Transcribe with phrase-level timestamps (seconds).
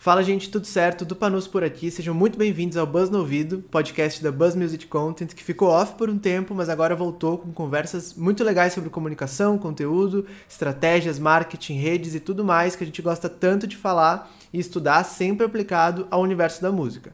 [0.00, 1.04] Fala gente, tudo certo?
[1.04, 4.86] Do Panus por aqui, sejam muito bem-vindos ao Buzz no Ouvido, podcast da Buzz Music
[4.86, 8.88] Content, que ficou off por um tempo, mas agora voltou com conversas muito legais sobre
[8.88, 14.32] comunicação, conteúdo, estratégias, marketing, redes e tudo mais que a gente gosta tanto de falar
[14.50, 17.12] e estudar, sempre aplicado ao universo da música.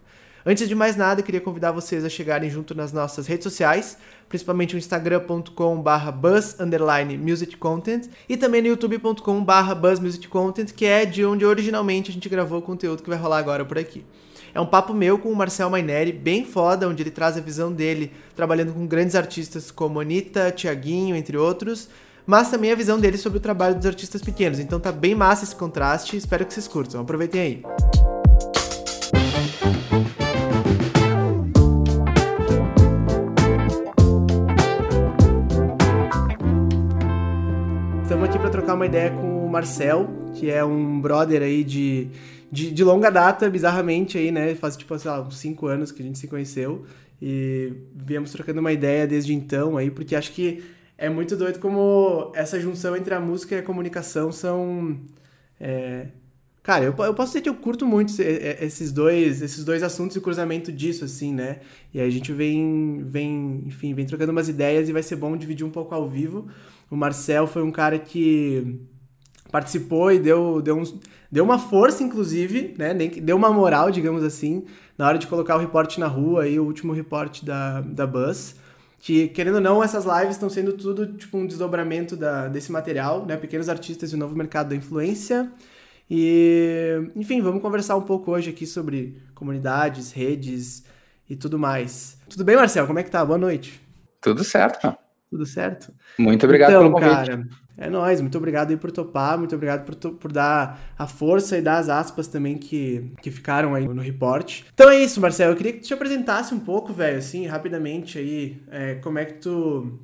[0.49, 3.99] Antes de mais nada, queria convidar vocês a chegarem junto nas nossas redes sociais,
[4.29, 12.15] principalmente o instagram.com.br buzz_musiccontent e também no youtube.com.br buzzmusiccontent, que é de onde originalmente a
[12.15, 14.05] gente gravou o conteúdo que vai rolar agora por aqui.
[14.55, 17.71] É um papo meu com o Marcel Maineri, bem foda, onde ele traz a visão
[17.71, 21.91] dele trabalhando com grandes artistas como Anitta, Tiaguinho, entre outros,
[22.25, 24.59] mas também a visão dele sobre o trabalho dos artistas pequenos.
[24.59, 27.03] Então tá bem massa esse contraste, espero que vocês curtam.
[27.03, 28.16] Aproveitem aí.
[38.57, 42.09] Trocar uma ideia com o Marcel, que é um brother aí de,
[42.51, 44.55] de, de, longa data, bizarramente aí, né?
[44.55, 46.87] Faz tipo, sei lá, uns 5 anos que a gente se conheceu.
[47.21, 50.65] E viemos trocando uma ideia desde então aí, porque acho que
[50.97, 54.99] é muito doido como essa junção entre a música e a comunicação são.
[55.61, 56.07] É...
[56.63, 60.21] Cara, eu, eu posso dizer que eu curto muito esses dois, esses dois assuntos e
[60.21, 61.61] cruzamento disso, assim, né?
[61.93, 65.37] E aí a gente vem, vem, enfim, vem trocando umas ideias e vai ser bom
[65.37, 66.49] dividir um pouco ao vivo.
[66.91, 68.81] O Marcel foi um cara que
[69.51, 70.95] participou e deu, deu, uns,
[71.31, 72.95] deu uma força, inclusive, né?
[72.95, 74.65] Deu uma moral, digamos assim,
[74.97, 78.57] na hora de colocar o reporte na rua, aí, o último reporte da, da Buzz.
[78.99, 83.25] Que, querendo ou não, essas lives estão sendo tudo tipo um desdobramento da, desse material,
[83.25, 83.37] né?
[83.37, 85.51] Pequenos artistas e o novo mercado da influência.
[86.11, 90.85] E, enfim, vamos conversar um pouco hoje aqui sobre comunidades, redes
[91.29, 92.17] e tudo mais.
[92.29, 92.87] Tudo bem, Marcel?
[92.87, 93.25] Como é que tá?
[93.25, 93.81] Boa noite.
[94.21, 94.97] Tudo certo,
[95.37, 95.93] tudo certo?
[96.19, 97.31] Muito obrigado então, pelo convite.
[97.31, 97.49] Cara,
[97.79, 101.63] é nóis, muito obrigado aí por topar, muito obrigado por, por dar a força e
[101.63, 104.63] dar as aspas também que, que ficaram aí no report.
[104.73, 108.19] Então é isso, Marcelo, eu queria que tu te apresentasse um pouco, velho, assim, rapidamente
[108.19, 110.01] aí, é, como é que tu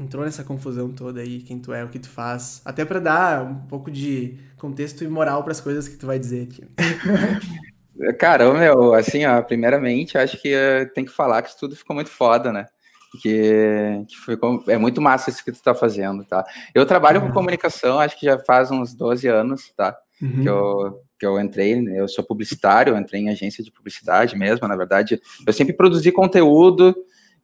[0.00, 3.44] entrou nessa confusão toda aí, quem tu é, o que tu faz, até para dar
[3.44, 6.64] um pouco de contexto e moral para as coisas que tu vai dizer aqui.
[8.18, 11.94] Cara, meu, assim, ó, primeiramente, acho que uh, tem que falar que isso tudo ficou
[11.94, 12.66] muito foda, né?
[13.20, 14.38] Que, que foi,
[14.68, 16.44] é muito massa isso que tu está fazendo, tá?
[16.74, 17.28] Eu trabalho uhum.
[17.28, 19.96] com comunicação, acho que já faz uns 12 anos, tá?
[20.20, 20.42] Uhum.
[20.42, 22.00] Que, eu, que eu entrei, né?
[22.00, 26.12] eu sou publicitário, eu entrei em agência de publicidade mesmo, na verdade, eu sempre produzi
[26.12, 26.94] conteúdo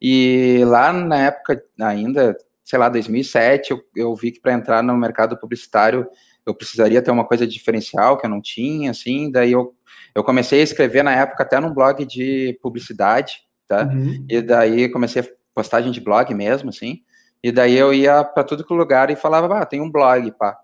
[0.01, 4.97] e lá na época ainda, sei lá, 2007, eu, eu vi que para entrar no
[4.97, 6.07] mercado publicitário
[6.45, 9.75] eu precisaria ter uma coisa diferencial que eu não tinha, assim, daí eu,
[10.15, 13.83] eu comecei a escrever na época até num blog de publicidade, tá?
[13.83, 14.25] Uhum.
[14.27, 17.01] E daí comecei a postagem de blog mesmo, assim.
[17.43, 20.57] E daí eu ia para tudo que lugar e falava, ah, tem um blog, pá.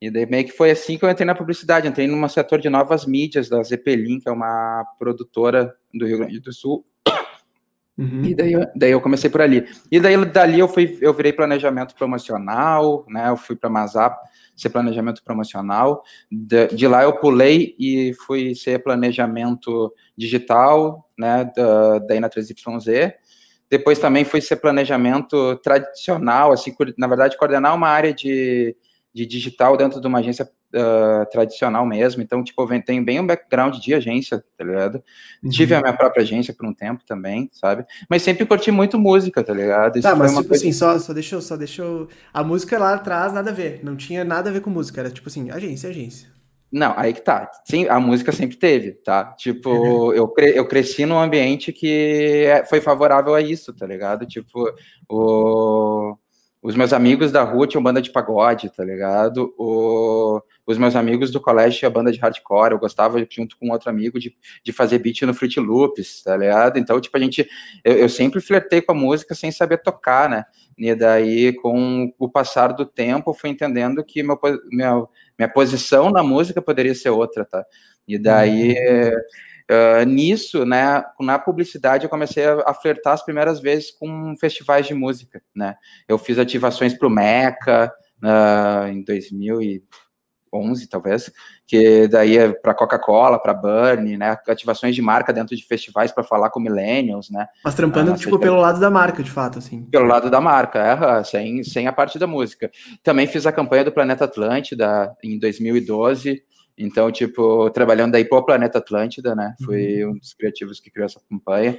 [0.00, 1.88] E daí meio que foi assim que eu entrei na publicidade.
[1.88, 6.40] Entrei num setor de novas mídias da Zeppelin, que é uma produtora do Rio Grande
[6.40, 6.84] do Sul.
[7.98, 8.24] Uhum.
[8.24, 9.66] E daí, daí eu comecei por ali.
[9.90, 13.30] E daí dali eu fui, eu virei planejamento promocional, né?
[13.30, 14.18] Eu fui para Mazap
[14.54, 16.02] ser planejamento promocional.
[16.30, 21.50] De, de, lá eu pulei e fui ser planejamento digital, né?
[21.56, 23.14] Da, daí na 3YZ.
[23.70, 28.76] Depois também foi ser planejamento tradicional, assim, na verdade, coordenar uma área de,
[29.12, 32.22] de digital dentro de uma agência uh, tradicional mesmo.
[32.22, 35.02] Então, tipo, eu tenho bem um background de agência, tá ligado?
[35.42, 35.50] Uhum.
[35.50, 37.84] Tive a minha própria agência por um tempo também, sabe?
[38.08, 39.98] Mas sempre curti muito música, tá ligado?
[39.98, 40.62] Isso tá, mas tipo coisa...
[40.62, 42.08] assim, só, só deixou, só deixou.
[42.32, 43.80] A música lá atrás, nada a ver.
[43.82, 45.00] Não tinha nada a ver com música.
[45.00, 46.35] Era tipo assim, agência, agência.
[46.70, 47.50] Não, aí que tá.
[47.64, 49.32] Sim, a música sempre teve, tá?
[49.36, 50.12] Tipo, uhum.
[50.12, 54.26] eu, cre eu cresci num ambiente que é, foi favorável a isso, tá ligado?
[54.26, 54.72] Tipo,
[55.08, 56.16] o...
[56.62, 59.54] os meus amigos da rua tinham banda de pagode, tá ligado?
[59.56, 60.40] O...
[60.66, 64.18] Os meus amigos do colégio tinham banda de hardcore, eu gostava, junto com outro amigo,
[64.18, 66.78] de, de fazer beat no Fruit Loops, tá ligado?
[66.78, 67.48] Então, tipo, a gente...
[67.84, 70.44] Eu, eu sempre flertei com a música sem saber tocar, né?
[70.76, 74.38] E daí, com o passar do tempo, fui entendendo que meu,
[74.70, 77.64] meu minha posição na música poderia ser outra, tá?
[78.08, 80.02] E daí, uhum.
[80.02, 84.86] uh, nisso, né, na publicidade, eu comecei a, a, flertar as primeiras vezes com festivais
[84.86, 85.76] de música, né?
[86.08, 87.92] Eu fiz ativações para o Meca
[88.22, 89.82] uh, em 2000 e
[90.52, 91.30] 11, talvez,
[91.66, 96.24] que daí é para Coca-Cola, para Burn, né, ativações de marca dentro de festivais para
[96.24, 97.46] falar com millennials, né.
[97.64, 99.82] Mas trampando, ah, tipo, pelo lado da marca, de fato, assim.
[99.84, 102.70] Pelo lado da marca, é, sem, sem a parte da música.
[103.02, 106.42] Também fiz a campanha do Planeta Atlântida em 2012,
[106.78, 110.12] então, tipo, trabalhando daí pro Planeta Atlântida, né, fui uhum.
[110.12, 111.78] um dos criativos que criou essa campanha.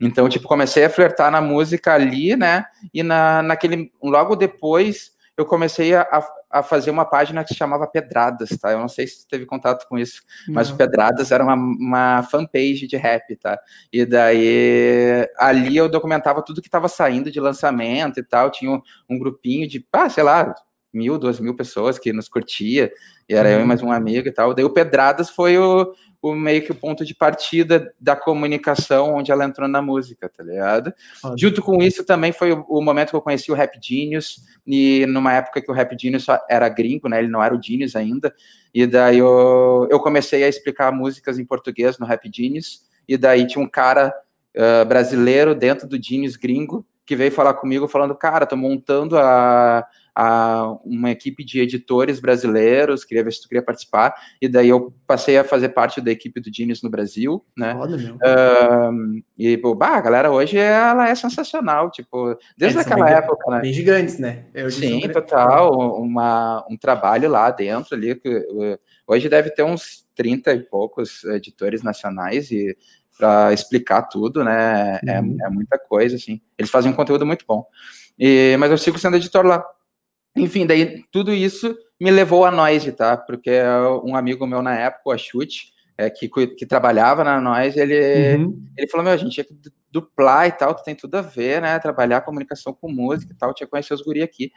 [0.00, 5.46] Então, tipo, comecei a flertar na música ali, né, e na, naquele, logo depois eu
[5.46, 6.06] comecei a,
[6.50, 8.72] a fazer uma página que se chamava Pedradas, tá?
[8.72, 12.86] Eu não sei se teve contato com isso, mas o Pedradas era uma, uma fanpage
[12.86, 13.58] de rap, tá?
[13.92, 18.50] E daí ali eu documentava tudo que estava saindo de lançamento e tal.
[18.50, 20.54] Tinha um, um grupinho de, ah, sei lá,
[20.92, 22.92] mil, duas mil pessoas que nos curtia,
[23.28, 23.54] e era uhum.
[23.54, 24.54] eu e mais um amigo e tal.
[24.54, 25.92] Daí o Pedradas foi o,
[26.22, 30.42] o meio que o ponto de partida da comunicação onde ela entrou na música, tá
[30.42, 30.92] ligado?
[31.36, 35.06] Junto com isso também foi o, o, momento que eu conheci o Rap Genius, e
[35.06, 37.18] numa época que o Rap Genius era gringo, né?
[37.18, 38.34] Ele não era o Genius ainda,
[38.74, 43.46] e daí eu, eu comecei a explicar músicas em português no Rap Genius, e daí
[43.46, 44.14] tinha um cara
[44.56, 49.84] uh, brasileiro dentro do Genius gringo que veio falar comigo falando, cara, tô montando a,
[50.14, 54.92] a uma equipe de editores brasileiros, queria ver se tu queria participar, e daí eu
[55.06, 57.74] passei a fazer parte da equipe do Genius no Brasil, né?
[57.74, 58.14] Foda, meu.
[58.16, 63.60] Uh, e, pô, bah, a galera hoje ela é sensacional, tipo, desde aquela época, né?
[63.60, 64.44] Bem gigantes, né?
[64.54, 68.46] Eu Sim, total, uma, um trabalho lá dentro ali, que
[69.06, 72.76] hoje deve ter uns 30 e poucos editores nacionais e
[73.20, 74.98] para explicar tudo, né?
[75.06, 75.36] É, uhum.
[75.40, 76.40] É, é, muita coisa, assim.
[76.58, 77.66] Eles fazem um conteúdo muito bom.
[78.18, 79.62] E, mas eu sigo sendo editor lá.
[80.36, 83.16] Enfim, daí tudo isso me levou a Noise, tá?
[83.16, 83.50] Porque
[84.04, 88.66] um amigo meu na época, o Achute, é, que, que trabalhava na Noise, ele, uhum.
[88.76, 89.54] ele falou, meu, a gente tinha que
[89.90, 91.78] duplar e tal, que tem tudo a ver, né?
[91.78, 94.50] Trabalhar comunicação com música e tal, tinha que conhecer os guri aqui.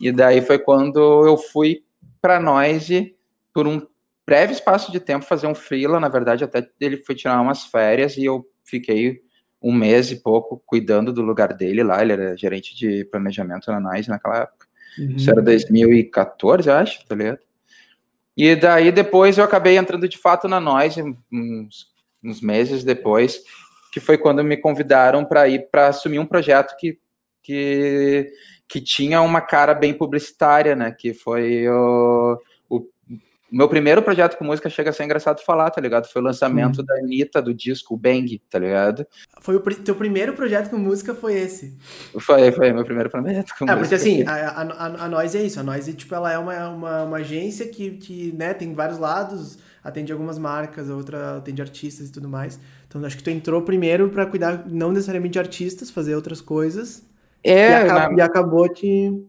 [0.00, 1.82] E daí foi quando eu fui
[2.20, 3.14] para Noise
[3.52, 3.86] por um
[4.24, 8.16] breve espaço de tempo fazer um freela, na verdade, até ele foi tirar umas férias
[8.16, 9.22] e eu fiquei
[9.60, 13.80] um mês e pouco cuidando do lugar dele lá, ele era gerente de planejamento na
[13.92, 14.67] Nice naquela época.
[14.98, 15.16] Uhum.
[15.16, 17.38] Isso era 2014, eu acho, tá ligado?
[18.36, 21.02] E daí depois eu acabei entrando de fato na Noise,
[21.32, 21.88] uns,
[22.22, 23.42] uns meses depois,
[23.92, 26.98] que foi quando me convidaram para ir para assumir um projeto que,
[27.42, 28.30] que,
[28.68, 30.94] que tinha uma cara bem publicitária, né?
[30.96, 32.38] Que foi o,
[33.50, 36.06] meu primeiro projeto com música chega a ser engraçado falar, tá ligado?
[36.06, 36.84] Foi o lançamento hum.
[36.84, 39.06] da Anitta, do disco Bang, tá ligado?
[39.40, 41.76] Foi o teu primeiro projeto com música foi esse?
[42.20, 43.78] Foi, foi meu primeiro projeto com é, música.
[43.78, 47.02] Porque assim, a, a, a Noise é isso, a Noise, tipo, ela é uma, uma,
[47.04, 52.12] uma, agência que, que, né, tem vários lados, atende algumas marcas, outra atende artistas e
[52.12, 52.60] tudo mais.
[52.86, 57.06] Então acho que tu entrou primeiro para cuidar, não necessariamente de artistas, fazer outras coisas.
[57.42, 58.18] É, e, acabou, na...
[58.18, 59.24] e acabou que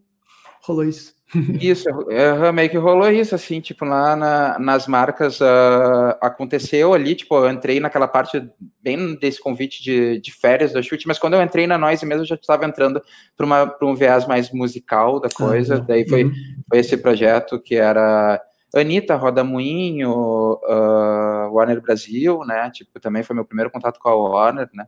[0.61, 1.18] rolou isso.
[1.61, 7.13] Isso, é, meio que rolou isso, assim, tipo, lá na, nas marcas uh, aconteceu ali,
[7.13, 8.49] tipo, eu entrei naquela parte
[8.81, 12.23] bem desse convite de, de férias da chute, mas quando eu entrei na Noise mesmo,
[12.23, 13.01] eu já estava entrando
[13.37, 16.33] para um viés mais musical da coisa, ah, daí foi, uhum.
[16.67, 18.41] foi esse projeto que era
[18.73, 24.15] Anitta, Roda Moinho, uh, Warner Brasil, né, tipo, também foi meu primeiro contato com a
[24.15, 24.85] Warner, né,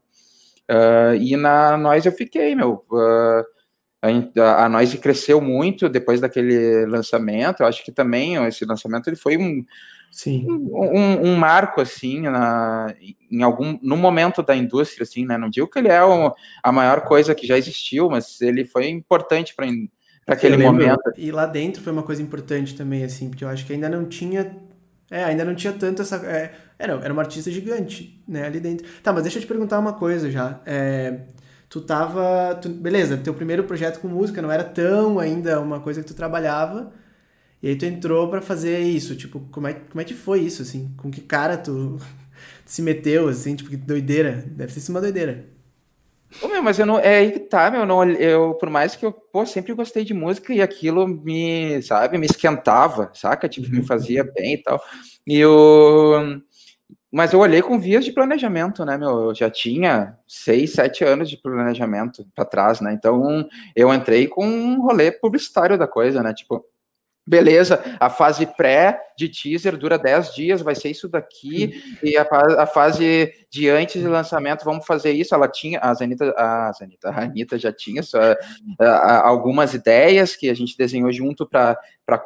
[0.71, 3.60] uh, e na Noise eu fiquei, meu, uh,
[4.01, 7.61] a, a Noise cresceu muito depois daquele lançamento.
[7.61, 9.63] Eu acho que também esse lançamento ele foi um,
[10.11, 10.45] Sim.
[10.49, 12.93] Um, um, marco assim na,
[13.31, 15.37] em algum no momento da indústria assim, né?
[15.37, 18.89] Não digo que ele é o, a maior coisa que já existiu, mas ele foi
[18.89, 19.65] importante para
[20.27, 20.99] aquele momento.
[21.15, 24.05] E lá dentro foi uma coisa importante também assim, porque eu acho que ainda não
[24.05, 24.53] tinha
[25.09, 28.85] é, ainda não tinha tanto essa é, era, era uma artista gigante, né, ali dentro.
[29.01, 30.59] Tá, mas deixa eu te perguntar uma coisa já.
[30.65, 31.19] É,
[31.71, 32.59] tu tava.
[32.61, 36.13] Tu, beleza, teu primeiro projeto com música não era tão ainda uma coisa que tu
[36.13, 36.91] trabalhava.
[37.63, 39.15] E aí tu entrou para fazer isso.
[39.15, 40.93] Tipo, como é, como é que foi isso, assim?
[40.97, 41.97] Com que cara tu,
[42.65, 43.55] se meteu, assim?
[43.55, 44.43] Tipo, que doideira.
[44.47, 45.45] Deve ter sido uma doideira.
[46.41, 46.99] Ô, meu, mas eu não.
[46.99, 47.85] É aí que tá, meu.
[47.85, 52.17] Não, eu, por mais que eu, pô, sempre gostei de música e aquilo me, sabe,
[52.17, 53.47] me esquentava, saca?
[53.47, 53.85] Tipo, me uhum.
[53.85, 54.81] fazia bem e tal.
[55.25, 56.41] E eu
[57.11, 59.27] mas eu olhei com vias de planejamento, né, meu?
[59.27, 62.93] Eu já tinha seis, sete anos de planejamento para trás, né?
[62.93, 66.33] Então eu entrei com um rolê publicitário da coisa, né?
[66.33, 66.65] Tipo,
[67.25, 72.27] beleza, a fase pré de teaser dura 10 dias, vai ser isso daqui, e a,
[72.57, 75.35] a, fase de antes de lançamento, vamos fazer isso.
[75.35, 78.19] Ela tinha, a Zanita, a, Zanita, a Anitta já tinha só,
[78.79, 81.77] a, algumas ideias que a gente desenhou junto para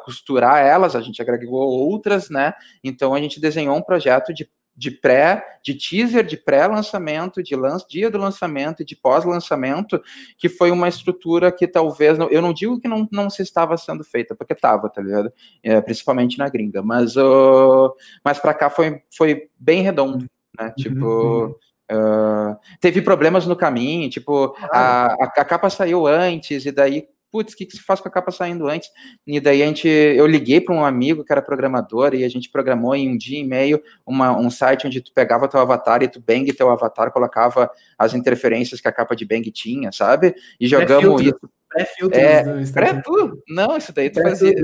[0.04, 2.54] costurar elas, a gente agregou outras, né?
[2.82, 7.78] Então a gente desenhou um projeto de de pré, de teaser, de pré-lançamento, de lan
[7.88, 10.00] dia do lançamento e de pós-lançamento,
[10.36, 13.76] que foi uma estrutura que talvez, não, eu não digo que não, não se estava
[13.76, 15.32] sendo feita, porque estava, tá ligado?
[15.62, 17.92] É, principalmente na gringa, mas, uh,
[18.22, 20.26] mas para cá foi, foi bem redondo,
[20.58, 20.66] né?
[20.66, 21.54] Uhum, tipo, uhum.
[21.88, 27.06] Uh, teve problemas no caminho, tipo, a, a, a capa saiu antes, e daí
[27.36, 28.90] putz, o que, que se faz com a capa saindo antes?
[29.26, 32.48] E daí a gente, eu liguei para um amigo que era programador e a gente
[32.50, 36.08] programou em um dia e meio uma, um site onde tu pegava teu avatar e
[36.08, 40.34] tu bang teu avatar, colocava as interferências que a capa de bang tinha, sabe?
[40.58, 41.50] E jogamos isso.
[41.68, 43.42] Pré-filtros é, pré tudo.
[43.46, 44.54] Não, isso daí tu fazia.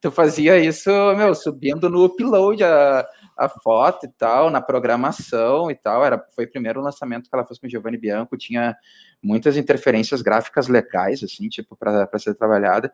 [0.00, 3.06] Tu fazia isso, meu, subindo no upload a,
[3.40, 6.04] a foto e tal, na programação e tal.
[6.04, 8.76] Era, foi o primeiro lançamento que ela fez com o Giovanni Bianco, tinha
[9.22, 12.92] muitas interferências gráficas legais, assim, tipo, para ser trabalhada.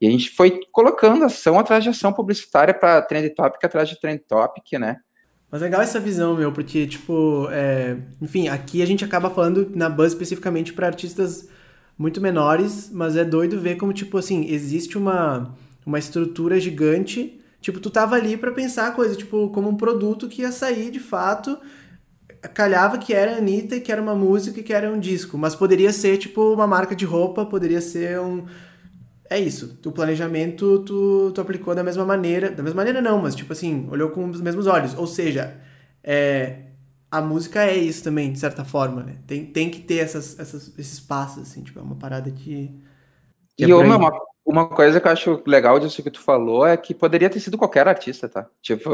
[0.00, 4.00] E a gente foi colocando ação atrás de ação publicitária para trend topic atrás de
[4.00, 4.96] trend topic, né?
[5.50, 7.96] Mas é legal essa visão, meu, porque, tipo, é...
[8.22, 11.48] enfim, aqui a gente acaba falando na Buzz especificamente para artistas
[11.98, 15.54] muito menores, mas é doido ver como, tipo, assim, existe uma,
[15.84, 17.39] uma estrutura gigante.
[17.60, 20.90] Tipo, tu tava ali para pensar a coisa, tipo, como um produto que ia sair
[20.90, 21.58] de fato.
[22.54, 25.36] Calhava que era Anitta, que era uma música e que era um disco.
[25.36, 28.46] Mas poderia ser, tipo, uma marca de roupa, poderia ser um
[29.30, 29.78] é isso.
[29.86, 32.50] O planejamento tu, tu aplicou da mesma maneira.
[32.50, 34.92] Da mesma maneira não, mas tipo assim, olhou com os mesmos olhos.
[34.98, 35.56] Ou seja,
[36.02, 36.64] é,
[37.08, 39.18] a música é isso também, de certa forma, né?
[39.28, 42.76] Tem, tem que ter essas, essas, esses passos, assim, tipo, é uma parada que.
[43.56, 44.10] que e é uma,
[44.44, 47.58] uma, coisa que eu acho legal disso que tu falou é que poderia ter sido
[47.58, 48.46] qualquer artista, tá?
[48.60, 48.90] Tipo,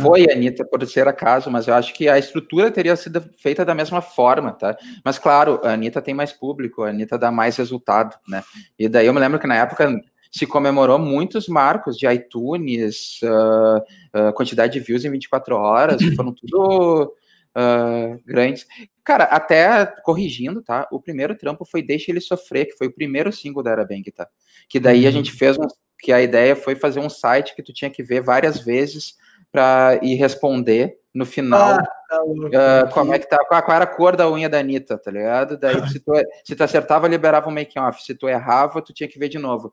[0.00, 3.64] foi a Anitta por ser acaso, mas eu acho que a estrutura teria sido feita
[3.64, 4.76] da mesma forma, tá?
[5.04, 8.42] Mas claro, a Anitta tem mais público, a Anitta dá mais resultado, né?
[8.78, 9.88] E daí eu me lembro que na época
[10.30, 16.32] se comemorou muitos marcos de iTunes, uh, uh, quantidade de views em 24 horas, foram
[16.32, 17.14] tudo
[17.56, 18.66] uh, grandes.
[19.06, 20.88] Cara, até corrigindo, tá?
[20.90, 24.26] O primeiro trampo foi Deixa Ele Sofrer, que foi o primeiro single da Arabang, tá?
[24.68, 25.08] Que daí uhum.
[25.08, 25.62] a gente fez um,
[26.00, 29.14] que a ideia foi fazer um site que tu tinha que ver várias vezes
[29.52, 33.86] para ir responder no final ah, tá uh, como é que tá, qual, era a
[33.86, 35.56] cor da unha da Anitta, tá ligado?
[35.56, 36.12] Daí se tu,
[36.44, 39.38] se tu acertava, liberava o make off, se tu errava, tu tinha que ver de
[39.38, 39.72] novo,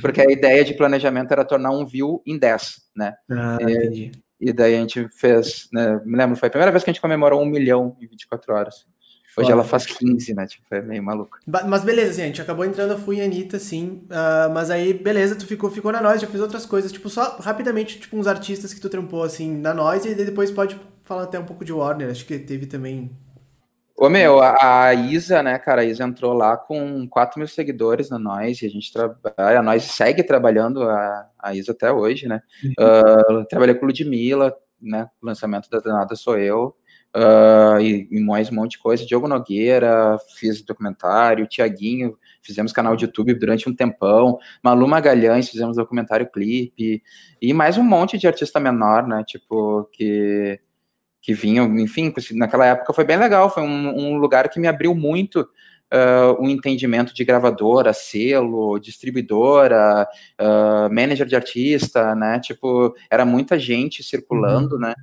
[0.00, 3.14] porque a ideia de planejamento era tornar um view em 10, né?
[3.30, 4.12] Ah, e, entendi.
[4.40, 7.02] E daí a gente fez, né, me lembro, foi a primeira vez que a gente
[7.02, 8.86] comemorou um milhão em 24 horas.
[9.36, 10.46] Hoje ela faz 15, né?
[10.46, 11.38] Tipo, é meio maluco.
[11.46, 14.02] Mas beleza, assim, a gente acabou entrando, eu fui em Anitta, sim.
[14.10, 16.90] Uh, mas aí, beleza, tu ficou, ficou na Nós, já fez outras coisas.
[16.90, 20.04] Tipo, só rapidamente, tipo, uns artistas que tu trampou, assim, na Nós.
[20.04, 22.10] E depois pode falar até um pouco de Warner.
[22.10, 23.10] Acho que teve também
[24.02, 28.08] Ô, meu, a, a, Isa, né, cara, a Isa entrou lá com 4 mil seguidores
[28.08, 32.26] na Nós, e a gente trabalha, a Nós segue trabalhando a, a Isa até hoje,
[32.26, 32.40] né?
[32.64, 32.72] Uhum.
[33.42, 36.74] Uh, trabalhei com o Ludmilla, né, lançamento da Danada Sou Eu,
[37.14, 42.96] uh, e, e, mais um monte de coisa, Diogo Nogueira, fiz documentário, Tiaguinho, fizemos canal
[42.96, 47.02] de YouTube durante um tempão, Malu Magalhães, fizemos documentário clipe,
[47.38, 50.58] e mais um monte de artista menor, né, tipo, que
[51.20, 54.94] que vinham, enfim, naquela época foi bem legal, foi um, um lugar que me abriu
[54.94, 55.46] muito
[55.92, 60.08] uh, um entendimento de gravadora, selo, distribuidora,
[60.40, 64.82] uh, manager de artista, né, tipo, era muita gente circulando, uhum.
[64.82, 64.94] né,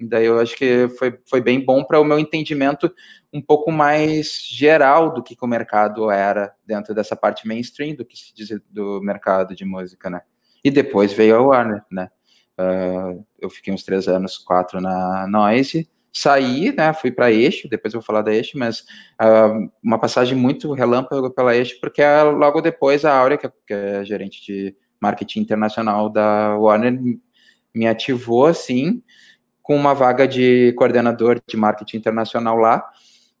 [0.00, 2.92] daí eu acho que foi, foi bem bom para o meu entendimento
[3.32, 8.04] um pouco mais geral do que, que o mercado era dentro dessa parte mainstream do
[8.04, 10.20] que se diz do mercado de música, né,
[10.62, 12.10] e depois veio a Warner, né,
[12.58, 17.94] Uh, eu fiquei uns três anos, quatro na Noise, saí, né, fui para Eixo, depois
[17.94, 18.80] eu vou falar da Eixo, mas
[19.20, 23.52] uh, uma passagem muito relâmpago pela Eixo, porque é logo depois a Áurea, que é,
[23.66, 27.00] que é gerente de marketing internacional da Warner,
[27.74, 29.02] me ativou, assim,
[29.62, 32.84] com uma vaga de coordenador de marketing internacional lá,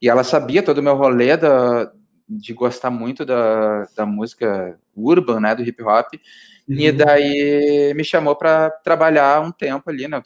[0.00, 1.92] e ela sabia todo o meu rolê da,
[2.28, 6.14] de gostar muito da, da música urban, né, do hip hop,
[6.72, 6.80] Uhum.
[6.80, 10.22] E daí me chamou para trabalhar um tempo ali, né?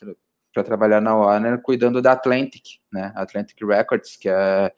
[0.52, 3.12] Para trabalhar na Warner, cuidando da Atlantic, né?
[3.14, 4.72] Atlantic Records, que é,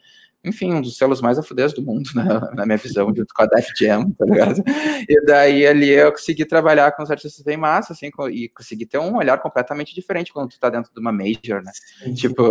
[0.44, 2.25] enfim, um dos selos mais afudez do mundo, né?
[2.54, 4.62] na minha visão, junto com a Def Jam, tá ligado?
[5.08, 8.98] E daí ali eu consegui trabalhar com os artistas bem massa, assim, e consegui ter
[8.98, 11.72] um olhar completamente diferente quando tu tá dentro de uma major, né?
[12.02, 12.14] Sim.
[12.14, 12.50] Tipo,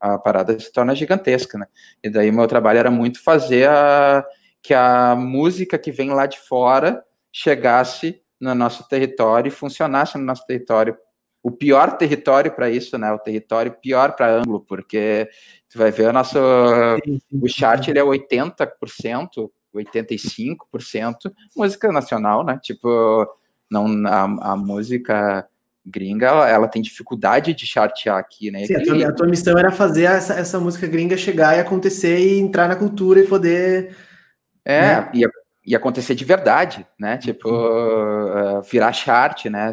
[0.00, 1.66] a parada se torna gigantesca, né?
[2.02, 4.24] E daí meu trabalho era muito fazer a,
[4.62, 7.02] que a música que vem lá de fora
[7.32, 10.96] chegasse no nosso território e funcionasse no nosso território.
[11.40, 13.12] O pior território para isso, né?
[13.12, 15.28] O território pior para ângulo, porque
[15.70, 22.58] tu vai ver o nosso o chart ele é 80%, 85% música nacional, né?
[22.60, 23.26] Tipo,
[23.70, 25.46] não a, a música
[25.84, 28.64] gringa, ela, ela, tem dificuldade de chartear aqui, né?
[28.66, 32.18] Sim, a, tua, a tua missão era fazer essa, essa música gringa chegar e acontecer
[32.18, 33.96] e entrar na cultura e poder.
[34.64, 35.10] É, né?
[35.14, 37.18] e, e acontecer de verdade, né?
[37.18, 39.72] Tipo, uh, virar chart, né?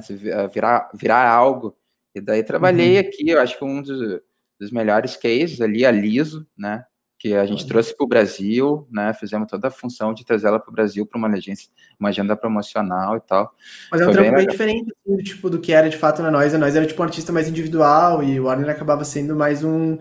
[0.53, 1.75] Virar, virar algo.
[2.13, 2.99] E daí trabalhei uhum.
[2.99, 4.19] aqui, eu acho que um dos,
[4.59, 6.85] dos, melhores cases ali, a Liso, né?
[7.17, 7.69] Que a gente uhum.
[7.69, 9.13] trouxe para o Brasil, né?
[9.13, 11.69] Fizemos toda a função de trazer ela para o Brasil para uma agência,
[11.99, 13.51] uma agenda promocional e tal.
[13.91, 16.31] Mas é um trampo bem, bem diferente, assim, tipo, do que era de fato na
[16.31, 16.53] Nós.
[16.53, 19.97] A Nós era tipo um artista mais individual e o Warner acabava sendo mais um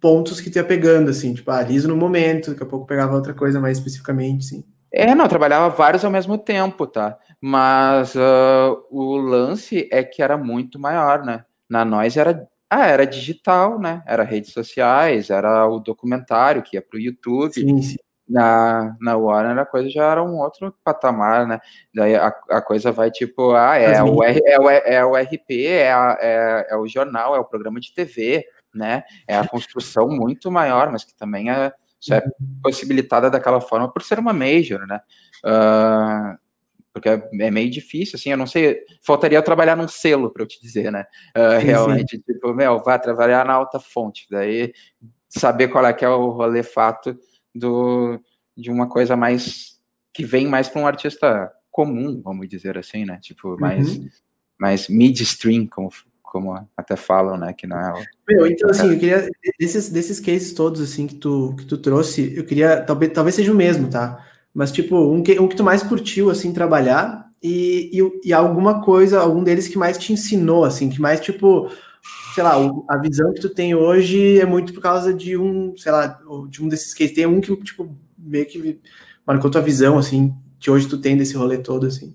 [0.00, 3.14] pontos que tu ia pegando, assim, tipo, ah, liso no momento, daqui a pouco pegava
[3.14, 4.64] outra coisa mais especificamente, sim.
[4.92, 7.18] É, não, trabalhava vários ao mesmo tempo, tá?
[7.40, 11.44] Mas uh, o lance é que era muito maior, né?
[11.68, 14.02] Na nós era, ah, era digital, né?
[14.06, 17.54] Era redes sociais, era o documentário que ia para o YouTube.
[17.54, 17.96] Sim, sim.
[18.28, 21.58] Na, na Warner a coisa já era um outro patamar, né?
[21.92, 25.66] Daí a, a coisa vai tipo, ah, é o, R, é, o, é o RP,
[25.66, 29.02] é, a, é, é o jornal, é o programa de TV, né?
[29.26, 32.60] É a construção muito maior, mas que também é, só é uhum.
[32.62, 35.00] possibilitada daquela forma por ser uma major, né?
[35.44, 36.38] Uh,
[36.92, 40.42] porque é, é, meio difícil, assim, eu não sei, faltaria eu trabalhar num selo para
[40.42, 41.06] eu te dizer, né?
[41.36, 42.22] Uh, sim, realmente, sim.
[42.22, 44.72] tipo, meu, vá trabalhar na alta fonte, daí
[45.28, 47.18] saber qual é que é o rolê fato
[47.54, 48.20] do,
[48.56, 49.80] de uma coisa mais
[50.12, 53.18] que vem mais para um artista comum, vamos dizer assim, né?
[53.22, 54.08] Tipo, mais, uhum.
[54.58, 55.88] mais midstream, como,
[56.32, 57.52] como até falam, né?
[57.52, 57.92] Que não é.
[57.92, 58.04] O...
[58.26, 59.28] Meu, então assim, eu queria
[59.60, 63.52] desses, desses cases todos assim que tu que tu trouxe, eu queria talvez talvez seja
[63.52, 64.24] o mesmo, tá?
[64.54, 68.82] Mas, tipo, um que, um que tu mais curtiu, assim, trabalhar e, e, e, alguma
[68.82, 71.70] coisa, algum deles que mais te ensinou, assim, que mais, tipo,
[72.34, 72.56] sei lá,
[72.88, 76.18] a visão que tu tem hoje é muito por causa de um, sei lá,
[76.50, 77.14] de um desses cases.
[77.14, 78.80] Tem um que, tipo, meio que
[79.26, 82.14] marcou tua visão, assim, que hoje tu tem desse rolê todo, assim.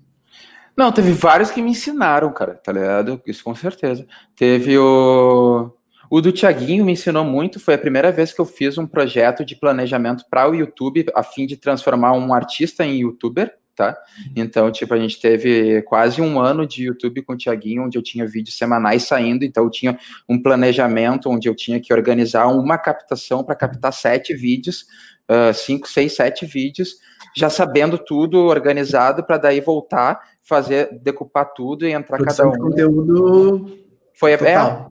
[0.77, 3.19] Não, teve vários que me ensinaram, cara, tá ligado?
[3.25, 4.05] Isso com certeza.
[4.35, 5.71] Teve o
[6.09, 9.43] o do Tiaguinho me ensinou muito, foi a primeira vez que eu fiz um projeto
[9.43, 13.95] de planejamento para o YouTube, a fim de transformar um artista em youtuber, tá?
[14.35, 18.01] Então, tipo, a gente teve quase um ano de YouTube com o Tiaguinho, onde eu
[18.01, 22.77] tinha vídeos semanais saindo, então eu tinha um planejamento onde eu tinha que organizar uma
[22.77, 24.85] captação para captar sete vídeos,
[25.29, 26.95] uh, cinco, seis, sete vídeos,
[27.37, 32.69] já sabendo tudo organizado, para daí voltar, fazer, decupar tudo e entrar Produção cada um.
[32.69, 33.77] conteúdo
[34.15, 34.69] foi é, Total.
[34.69, 34.87] é,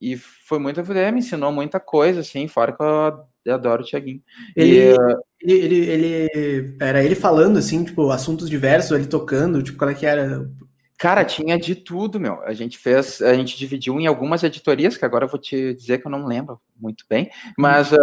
[0.00, 3.86] e foi muito, é, me ensinou muita coisa, assim, fora que eu, eu adoro o
[3.86, 4.20] Thiaguinho.
[4.56, 4.92] Ele,
[5.40, 9.90] e, ele, ele, ele, era ele falando, assim, tipo, assuntos diversos, ele tocando, tipo, qual
[9.90, 10.50] é que era?
[10.98, 12.42] Cara, tinha de tudo, meu.
[12.42, 15.98] A gente fez, a gente dividiu em algumas editorias, que agora eu vou te dizer
[15.98, 17.98] que eu não lembro muito bem, mas uh,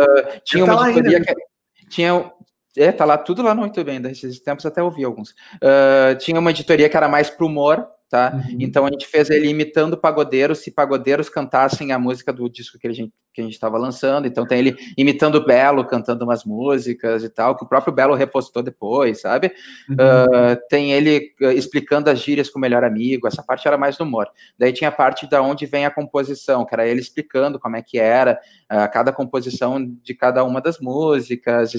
[0.46, 1.36] tinha uma editoria ainda, né?
[1.76, 2.32] que tinha
[2.78, 5.32] é, tá lá tudo lá no YouTube ainda, esses tempos até ouvi alguns.
[5.56, 8.34] Uh, tinha uma editoria que era mais pro humor, tá?
[8.34, 8.58] Uhum.
[8.60, 12.88] Então a gente fez ele imitando pagodeiros, se pagodeiros cantassem a música do disco que
[12.88, 14.28] a gente que a gente estava lançando.
[14.28, 18.14] Então tem ele imitando o Belo, cantando umas músicas e tal, que o próprio Belo
[18.14, 19.54] repostou depois, sabe?
[19.90, 19.96] Uhum.
[19.96, 23.28] Uh, tem ele uh, explicando as gírias com o melhor amigo.
[23.28, 24.28] Essa parte era mais do humor.
[24.58, 27.82] Daí tinha a parte da onde vem a composição, que era ele explicando como é
[27.82, 28.40] que era
[28.72, 31.72] uh, cada composição de cada uma das músicas.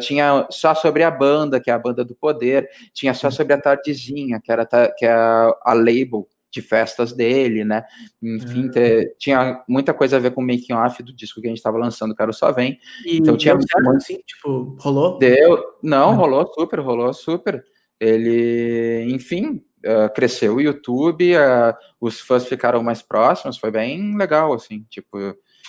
[0.00, 2.68] tinha só sobre a banda, que é a banda do poder.
[2.94, 3.32] Tinha só uhum.
[3.32, 5.16] sobre a tardezinha, que era que é
[5.62, 7.84] a, label de festas dele, né?
[8.22, 9.04] Enfim, é.
[9.18, 11.76] tinha muita coisa a ver com o making off do disco que a gente estava
[11.76, 12.78] lançando, Caro Só Vem.
[13.04, 15.18] E então tinha certo, assim, tipo, rolou?
[15.18, 17.62] Deu, não, não, rolou super, rolou super.
[18.00, 24.52] Ele, enfim, uh, cresceu o YouTube, uh, os fãs ficaram mais próximos, foi bem legal,
[24.52, 25.18] assim, tipo,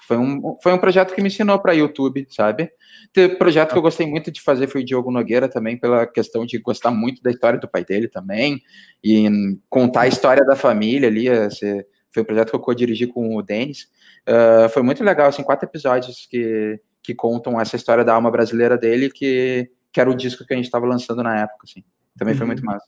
[0.07, 2.71] foi um, foi um projeto que me ensinou para YouTube, sabe?
[3.17, 6.45] O projeto que eu gostei muito de fazer foi o Diogo Nogueira também, pela questão
[6.45, 8.61] de gostar muito da história do pai dele também,
[9.03, 9.27] e
[9.69, 11.27] contar a história da família ali.
[11.27, 13.89] Esse, foi um projeto que eu co-dirigi com o Denis.
[14.25, 18.77] Uh, foi muito legal, assim, quatro episódios que, que contam essa história da alma brasileira
[18.77, 21.83] dele, que, que era o disco que a gente estava lançando na época, assim.
[22.17, 22.37] Também uhum.
[22.37, 22.85] foi muito massa.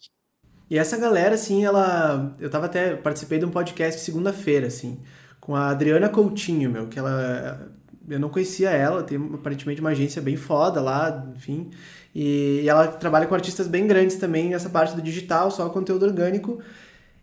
[0.69, 2.33] E essa galera, assim, ela.
[2.39, 2.95] Eu tava até.
[2.95, 5.03] Participei de um podcast segunda-feira, assim
[5.49, 7.71] com a Adriana Coutinho, meu, que ela.
[8.07, 11.71] Eu não conhecia ela, tem aparentemente uma agência bem foda lá, enfim.
[12.13, 16.59] E, ela trabalha com artistas bem grandes também nessa parte do digital, só conteúdo orgânico.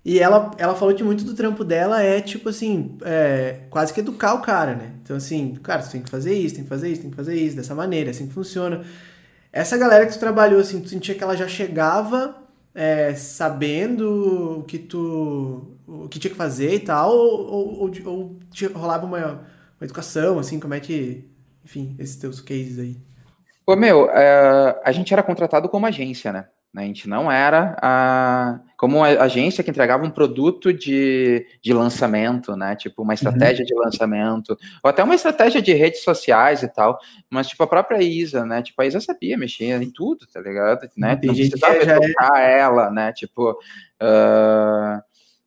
[0.04, 4.00] E ela, ela falou que muito do trampo dela é, tipo assim, é, quase que
[4.00, 4.90] educar o cara, né?
[5.04, 7.36] Então, assim, cara, você tem que fazer isso, tem que fazer isso, tem que fazer
[7.36, 8.82] isso, dessa maneira, assim que funciona.
[9.52, 12.36] Essa galera que tu trabalhou, assim, tu sentia que ela já chegava
[12.74, 17.90] é, sabendo o que tu o que tinha que fazer e tal, ou, ou, ou,
[18.06, 18.36] ou
[18.74, 21.28] rolava uma, uma educação, assim, como é que,
[21.64, 22.96] enfim, esses teus cases aí?
[23.64, 26.46] Pô, meu, é, a gente era contratado como agência, né?
[26.76, 32.54] A gente não era a, como uma agência que entregava um produto de, de lançamento,
[32.54, 32.76] né?
[32.76, 33.66] Tipo, uma estratégia uhum.
[33.66, 36.98] de lançamento, ou até uma estratégia de redes sociais e tal.
[37.30, 38.60] Mas, tipo, a própria Isa, né?
[38.60, 40.86] Tipo, a Isa sabia mexer em tudo, tá ligado?
[40.96, 41.18] Né?
[41.24, 42.58] Não precisava educar é...
[42.58, 43.12] ela, né?
[43.12, 43.52] Tipo.
[44.02, 45.00] Uh,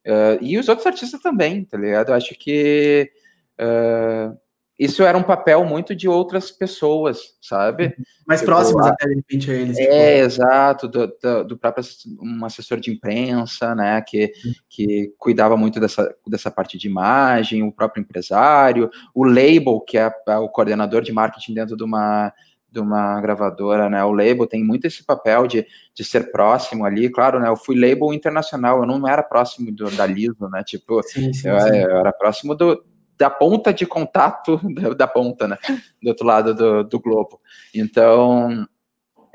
[0.06, 2.10] Uh, e os outros artistas também, tá ligado?
[2.10, 3.12] Eu acho que
[3.60, 4.38] uh,
[4.80, 7.94] isso era um papel muito de outras pessoas, sabe?
[8.26, 9.78] Mais tipo, próximas até, de repente, a eles.
[9.78, 10.26] É, tipo...
[10.26, 11.84] exato, do, do, do, próprio
[12.22, 14.54] um assessor de imprensa, né, que, uhum.
[14.70, 20.10] que cuidava muito dessa, dessa parte de imagem, o próprio empresário, o label, que é,
[20.30, 22.32] é o coordenador de marketing dentro de uma
[22.72, 24.04] de uma gravadora, né?
[24.04, 27.10] O label tem muito esse papel de, de ser próximo ali.
[27.10, 27.50] Claro, né?
[27.50, 30.64] Eu fui label internacional, eu não era próximo do, da Liso, né?
[30.64, 31.76] Tipo, sim, sim, eu, sim.
[31.76, 32.84] eu, era próximo do,
[33.18, 35.58] da ponta de contato da, da ponta, né?
[36.02, 37.42] Do outro lado do, do globo.
[37.74, 38.68] Então,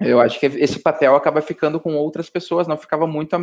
[0.01, 3.37] eu acho que esse papel acaba ficando com outras pessoas, não ficava muito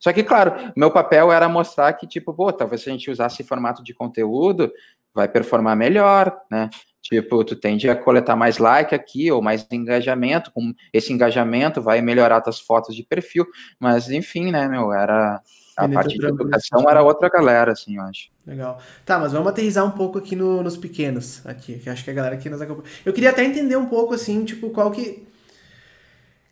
[0.00, 3.44] só que, claro, meu papel era mostrar que, tipo, pô, talvez se a gente usasse
[3.44, 4.72] formato de conteúdo,
[5.14, 6.68] vai performar melhor, né?
[7.00, 12.00] Tipo, tu tende a coletar mais like aqui ou mais engajamento, com esse engajamento vai
[12.00, 13.46] melhorar tuas fotos de perfil,
[13.78, 15.40] mas enfim, né, meu, era
[15.76, 18.30] a parte de educação era outra galera, assim, eu acho.
[18.46, 18.80] Legal.
[19.04, 22.14] Tá, mas vamos aterrizar um pouco aqui no, nos pequenos, aqui, que acho que a
[22.14, 22.88] galera aqui nos acompanha.
[23.04, 25.26] Eu queria até entender um pouco, assim, tipo, qual que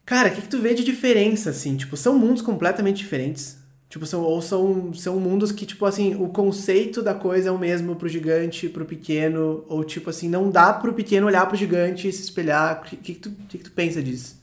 [0.05, 1.77] Cara, o que, que tu vê de diferença, assim?
[1.77, 3.62] Tipo, são mundos completamente diferentes.
[3.93, 7.59] Tipo, são, ou são, são mundos que, tipo assim, o conceito da coisa é o
[7.59, 12.09] mesmo pro gigante, pro pequeno, ou tipo assim, não dá pro pequeno olhar pro gigante
[12.09, 12.81] e se espelhar.
[12.81, 14.43] O que, que, tu, que, que tu pensa disso?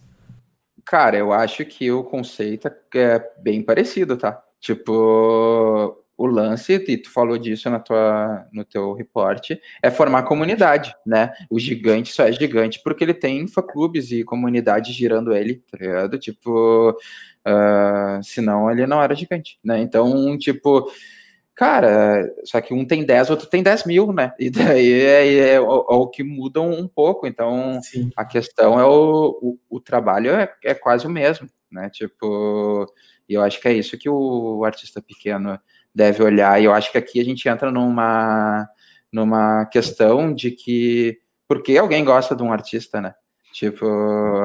[0.86, 4.40] Cara, eu acho que o conceito é bem parecido, tá?
[4.60, 10.94] Tipo, o lance, e tu falou disso na tua, no teu reporte, é formar comunidade,
[11.06, 11.32] né?
[11.50, 16.20] O gigante só é gigante porque ele tem fã-clubes e comunidade girando ele, tá ligado?
[16.20, 19.80] Tipo, uh, senão ele não era gigante, né?
[19.80, 20.92] Então, tipo,
[21.56, 24.34] cara, só que um tem 10, outro tem 10 mil, né?
[24.38, 27.28] E daí é, é, é, o, é o, que muda um, pouco.
[27.28, 28.12] Então, Sim.
[28.14, 31.90] a questão é o, o, o trabalho é, é quase o mesmo, né?
[31.90, 32.86] Tipo,
[33.30, 35.58] e eu acho que é isso que o artista pequeno
[35.94, 36.62] deve olhar.
[36.62, 38.68] E eu acho que aqui a gente entra numa,
[39.12, 43.14] numa questão de que por que alguém gosta de um artista, né?
[43.52, 43.86] Tipo,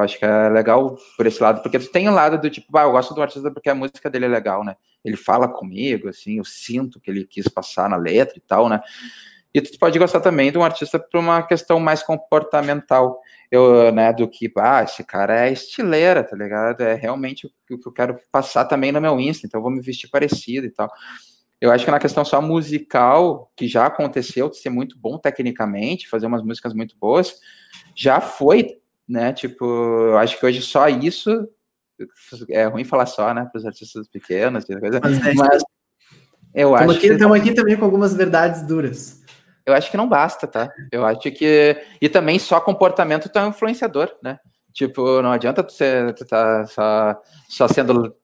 [0.03, 2.83] acho que é legal por esse lado, porque tu tem um lado do tipo, ah,
[2.83, 4.77] eu gosto do artista porque a música dele é legal, né?
[5.05, 8.81] Ele fala comigo, assim, eu sinto que ele quis passar na letra e tal, né?
[9.53, 14.13] E tu pode gostar também de um artista por uma questão mais comportamental, eu, né,
[14.13, 16.81] do que, ah, esse cara é estileira, tá ligado?
[16.81, 19.81] É realmente o que eu quero passar também no meu Insta, então eu vou me
[19.81, 20.91] vestir parecido e tal.
[21.61, 26.09] Eu acho que na questão só musical, que já aconteceu de ser muito bom tecnicamente,
[26.09, 27.35] fazer umas músicas muito boas,
[27.95, 29.33] já foi, né?
[29.33, 31.49] Tipo, eu acho que hoje só isso
[32.51, 35.63] é ruim falar só, né, para os artistas pequenos, coisa, mas, é, mas
[36.55, 39.23] eu acho aqui, que estamos aqui também com algumas verdades duras.
[39.67, 40.71] Eu acho que não basta, tá?
[40.93, 44.39] Eu acho que e também só comportamento tá influenciador, né?
[44.73, 48.15] Tipo, não adianta tu, ser, tu tá só, só sendo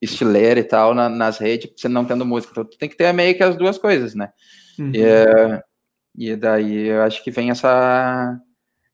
[0.00, 2.52] estileira e tal na, nas redes, você não tendo música.
[2.52, 4.30] Então, tu tem que ter meio que as duas coisas, né?
[4.78, 4.90] Uhum.
[4.94, 5.62] E, eh,
[6.16, 8.38] e daí eu acho que vem essa,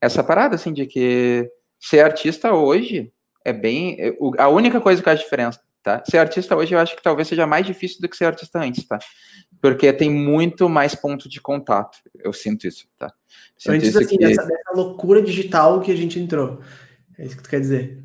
[0.01, 3.13] essa parada, assim, de que ser artista hoje
[3.45, 3.97] é bem.
[3.99, 6.03] É, a única coisa que faz diferença, tá?
[6.09, 8.87] Ser artista hoje eu acho que talvez seja mais difícil do que ser artista antes,
[8.87, 8.99] tá?
[9.61, 11.99] Porque tem muito mais ponto de contato.
[12.19, 13.13] Eu sinto isso, tá?
[13.59, 14.27] Sinto antes, isso assim, que...
[14.27, 16.61] dessa, dessa loucura digital que a gente entrou.
[17.21, 18.03] É isso que tu quer dizer.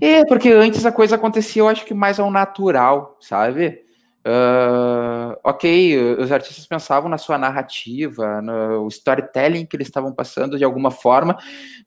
[0.00, 3.84] É, porque antes a coisa acontecia, eu acho que mais ao natural, sabe?
[4.26, 10.64] Uh, ok, os artistas pensavam na sua narrativa, no storytelling que eles estavam passando de
[10.64, 11.38] alguma forma,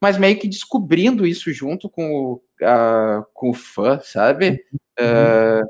[0.02, 4.64] mas meio que descobrindo isso junto com o, uh, com o fã, sabe?
[4.98, 5.68] Uh,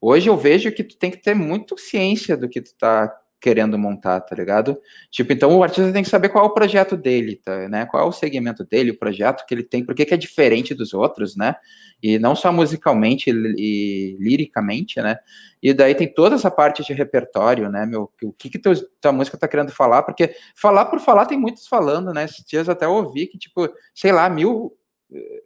[0.00, 3.78] hoje eu vejo que tu tem que ter muito ciência do que tu tá querendo
[3.78, 4.80] montar, tá ligado?
[5.10, 7.86] Tipo, então o artista tem que saber qual é o projeto dele, tá, né?
[7.86, 10.94] Qual é o segmento dele, o projeto que ele tem, por que é diferente dos
[10.94, 11.54] outros, né?
[12.02, 15.18] E não só musicalmente e, liricamente, né?
[15.62, 18.10] E daí tem toda essa parte de repertório, né, meu?
[18.22, 20.02] O que que teu, tua música tá querendo falar?
[20.02, 22.24] Porque falar por falar tem muitos falando, né?
[22.24, 24.72] Esses dias até ouvi que, tipo, sei lá, mil
[25.12, 25.42] é,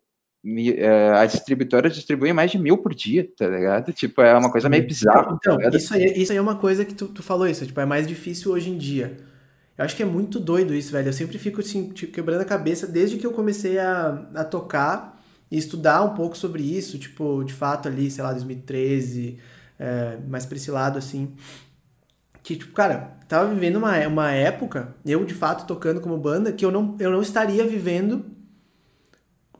[1.18, 3.92] a distribuidora distribui mais de mil por dia, tá ligado?
[3.92, 5.36] Tipo, é uma coisa meio bizarra.
[5.38, 7.78] Então, tá isso, aí, isso aí é uma coisa que tu, tu falou isso, tipo,
[7.78, 9.18] é mais difícil hoje em dia.
[9.76, 11.08] Eu acho que é muito doido isso, velho.
[11.08, 15.22] Eu sempre fico assim, tipo, quebrando a cabeça desde que eu comecei a, a tocar
[15.50, 19.38] e estudar um pouco sobre isso, tipo, de fato ali, sei lá, 2013,
[19.78, 21.34] é, mais pra esse lado, assim.
[22.42, 26.64] Que, tipo, cara, tava vivendo uma, uma época, eu de fato tocando como banda, que
[26.64, 28.24] eu não, eu não estaria vivendo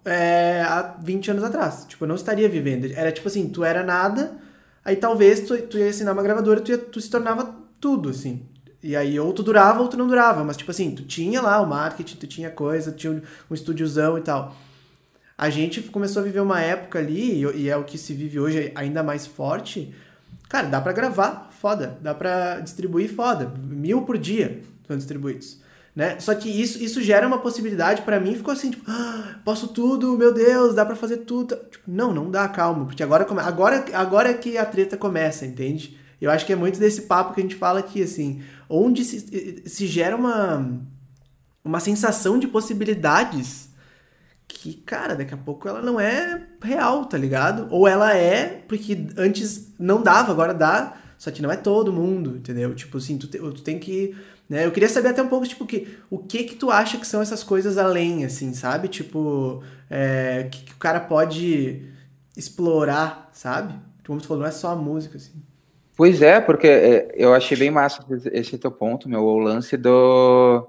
[0.04, 1.84] é, há 20 anos atrás.
[1.88, 2.90] Tipo, eu não estaria vivendo.
[2.94, 4.36] Era tipo assim, tu era nada,
[4.84, 8.42] aí talvez tu, tu ia assinar uma gravadora, tu, ia, tu se tornava tudo, assim.
[8.82, 10.42] E aí, ou tu durava ou tu não durava.
[10.44, 14.16] Mas, tipo assim, tu tinha lá o marketing, tu tinha coisa, tu tinha um estúdiozão
[14.16, 14.56] e tal.
[15.36, 18.72] A gente começou a viver uma época ali, e é o que se vive hoje
[18.74, 19.94] ainda mais forte.
[20.48, 21.98] Cara, dá pra gravar, foda.
[22.02, 23.50] Dá pra distribuir, foda.
[23.56, 25.60] Mil por dia são distribuídos.
[25.94, 26.20] Né?
[26.20, 30.16] Só que isso, isso gera uma possibilidade para mim, ficou assim, tipo, ah, posso tudo,
[30.16, 31.56] meu Deus, dá para fazer tudo.
[31.70, 35.98] Tipo, não, não dá, calma, porque agora, agora, agora é que a treta começa, entende?
[36.20, 39.62] Eu acho que é muito desse papo que a gente fala aqui, assim, onde se,
[39.66, 40.80] se gera uma,
[41.64, 43.70] uma sensação de possibilidades
[44.46, 47.66] que, cara, daqui a pouco ela não é real, tá ligado?
[47.70, 52.36] Ou ela é, porque antes não dava, agora dá, só que não é todo mundo,
[52.36, 52.74] entendeu?
[52.74, 54.14] Tipo assim, tu, te, tu tem que.
[54.50, 54.66] Né?
[54.66, 57.22] Eu queria saber até um pouco, tipo, que, o que que tu acha que são
[57.22, 58.88] essas coisas além, assim, sabe?
[58.88, 61.88] Tipo, é, que, que o cara pode
[62.36, 63.74] explorar, sabe?
[64.04, 65.40] Como tu falou, não é só a música, assim.
[65.96, 70.66] Pois é, porque é, eu achei bem massa esse teu ponto, meu, o lance do.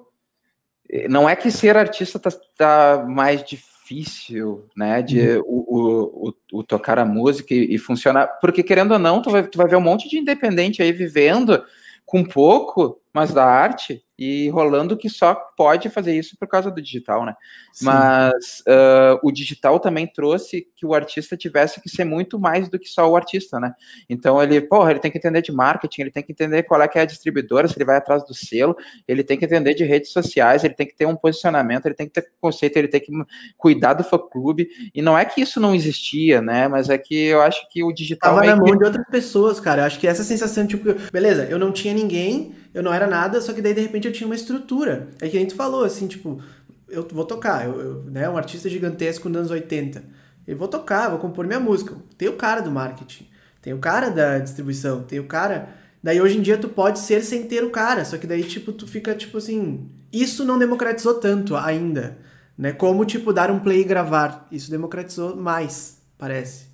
[1.09, 5.43] Não é que ser artista tá, tá mais difícil, né, de uhum.
[5.47, 9.47] o, o, o, tocar a música e, e, funcionar, porque querendo ou não, tu vai,
[9.47, 11.63] tu vai ver um monte de independente aí vivendo
[12.05, 16.79] com pouco, mas da arte, e rolando que só pode fazer isso por causa do
[16.79, 17.33] digital, né?
[17.73, 17.85] Sim.
[17.85, 22.77] Mas uh, o digital também trouxe que o artista tivesse que ser muito mais do
[22.77, 23.73] que só o artista, né?
[24.07, 26.87] Então ele, porra, ele tem que entender de marketing, ele tem que entender qual é
[26.87, 29.83] que é a distribuidora, se ele vai atrás do selo, ele tem que entender de
[29.83, 33.01] redes sociais, ele tem que ter um posicionamento, ele tem que ter conceito, ele tem
[33.01, 33.11] que
[33.57, 36.67] cuidar do fã-clube, e não é que isso não existia, né?
[36.67, 38.35] Mas é que eu acho que o digital...
[38.35, 38.77] Tava na mão que...
[38.77, 42.53] de outras pessoas, cara, eu acho que essa sensação, tipo, beleza, eu não tinha ninguém,
[42.73, 45.09] eu não era nada, só que daí de repente eu tinha uma estrutura.
[45.19, 46.41] É que a gente falou, assim, tipo,
[46.89, 50.03] eu vou tocar, eu, eu, né, um artista gigantesco nos anos 80.
[50.47, 51.95] Eu vou tocar, vou compor minha música.
[52.17, 53.27] Tem o cara do marketing,
[53.61, 55.69] tem o cara da distribuição, tem o cara.
[56.03, 58.71] Daí hoje em dia tu pode ser sem ter o cara, só que daí tipo
[58.71, 62.17] tu fica tipo assim, isso não democratizou tanto ainda,
[62.57, 62.71] né?
[62.71, 66.70] Como tipo dar um play e gravar, isso democratizou mais, parece.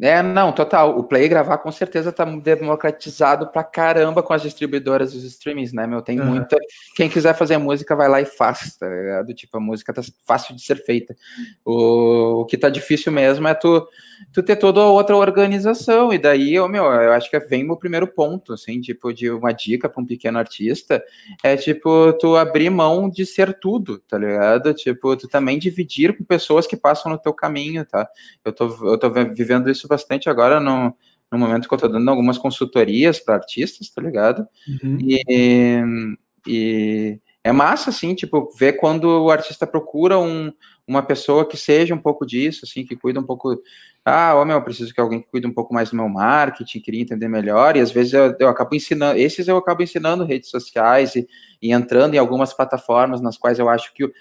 [0.00, 0.96] É, não, total.
[0.96, 5.86] O Play gravar com certeza tá democratizado pra caramba com as distribuidoras dos streamings, né,
[5.86, 6.00] meu?
[6.00, 6.26] Tem uhum.
[6.26, 6.56] muita.
[6.94, 9.34] Quem quiser fazer música, vai lá e faz, tá ligado?
[9.34, 11.16] Tipo, a música tá fácil de ser feita.
[11.64, 13.88] O, o que tá difícil mesmo é tu,
[14.32, 16.12] tu ter toda outra organização.
[16.12, 19.52] E daí, eu, meu, eu acho que vem o primeiro ponto, assim, tipo, de uma
[19.52, 21.02] dica pra um pequeno artista.
[21.42, 24.72] É tipo, tu abrir mão de ser tudo, tá ligado?
[24.74, 28.08] Tipo, tu também dividir com pessoas que passam no teu caminho, tá?
[28.44, 30.94] Eu tô, eu tô vivendo isso bastante agora no,
[31.30, 34.46] no momento que eu tô dando algumas consultorias para artistas, tá ligado?
[34.82, 34.98] Uhum.
[35.00, 40.52] E, e é massa, assim, tipo, ver quando o artista procura um,
[40.88, 43.60] uma pessoa que seja um pouco disso, assim, que cuida um pouco.
[44.04, 47.28] Ah, meu, eu preciso que alguém cuide um pouco mais do meu marketing, queria entender
[47.28, 51.28] melhor, e às vezes eu, eu acabo ensinando, esses eu acabo ensinando redes sociais e,
[51.60, 54.12] e entrando em algumas plataformas nas quais eu acho que o,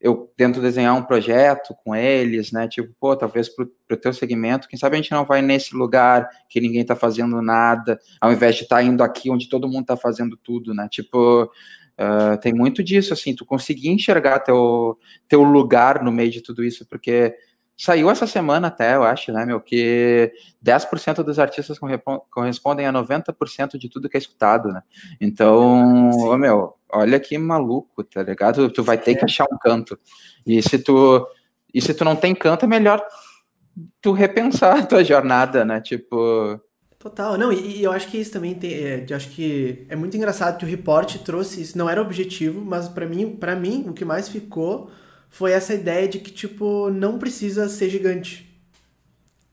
[0.00, 2.68] eu tento desenhar um projeto com eles, né?
[2.68, 6.28] Tipo, pô, talvez para o teu segmento, quem sabe a gente não vai nesse lugar
[6.48, 9.82] que ninguém está fazendo nada, ao invés de estar tá indo aqui onde todo mundo
[9.82, 10.88] está fazendo tudo, né?
[10.88, 11.50] Tipo,
[11.98, 16.64] uh, tem muito disso, assim, tu conseguir enxergar teu, teu lugar no meio de tudo
[16.64, 17.34] isso, porque
[17.80, 21.78] Saiu essa semana até, eu acho, né, meu, que 10% dos artistas
[22.28, 24.82] correspondem a 90% de tudo que é escutado, né?
[25.20, 28.68] Então, ô, meu, olha que maluco, tá ligado?
[28.68, 29.14] Tu vai ter é.
[29.14, 29.96] que achar um canto.
[30.44, 31.24] E se tu
[31.72, 33.00] e se tu não tem canto, é melhor
[34.02, 35.80] tu repensar a tua jornada, né?
[35.80, 36.60] Tipo,
[36.98, 39.94] Total, não, e, e, eu acho que isso também tem, é, eu acho que é
[39.94, 43.84] muito engraçado que o report trouxe isso, não era objetivo, mas para mim, para mim
[43.88, 44.90] o que mais ficou
[45.30, 48.48] foi essa ideia de que, tipo, não precisa ser gigante.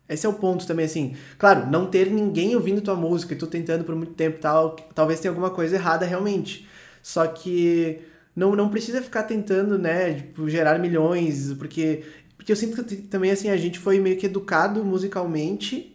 [0.10, 1.16] Esse é o ponto também, assim.
[1.38, 5.20] Claro, não ter ninguém ouvindo tua música e tu tentando por muito tempo tal, talvez
[5.20, 6.68] tenha alguma coisa errada realmente.
[7.04, 8.02] Só que
[8.36, 12.04] não, não precisa ficar tentando, né, tipo, gerar milhões, porque,
[12.38, 15.95] porque eu sinto que também, assim, a gente foi meio que educado musicalmente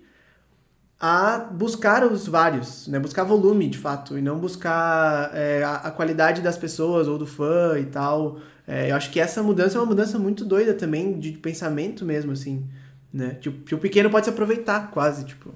[1.01, 5.91] a buscar os vários, né, buscar volume, de fato, e não buscar é, a, a
[5.91, 8.39] qualidade das pessoas ou do fã e tal.
[8.69, 12.33] É, eu acho que essa mudança é uma mudança muito doida também, de pensamento mesmo,
[12.33, 12.69] assim,
[13.13, 13.31] né?
[13.41, 15.55] Tipo, que o pequeno pode se aproveitar, quase, tipo.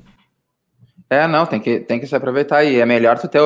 [1.11, 2.65] É, não, tem que, tem que se aproveitar.
[2.65, 3.41] E é melhor tu ter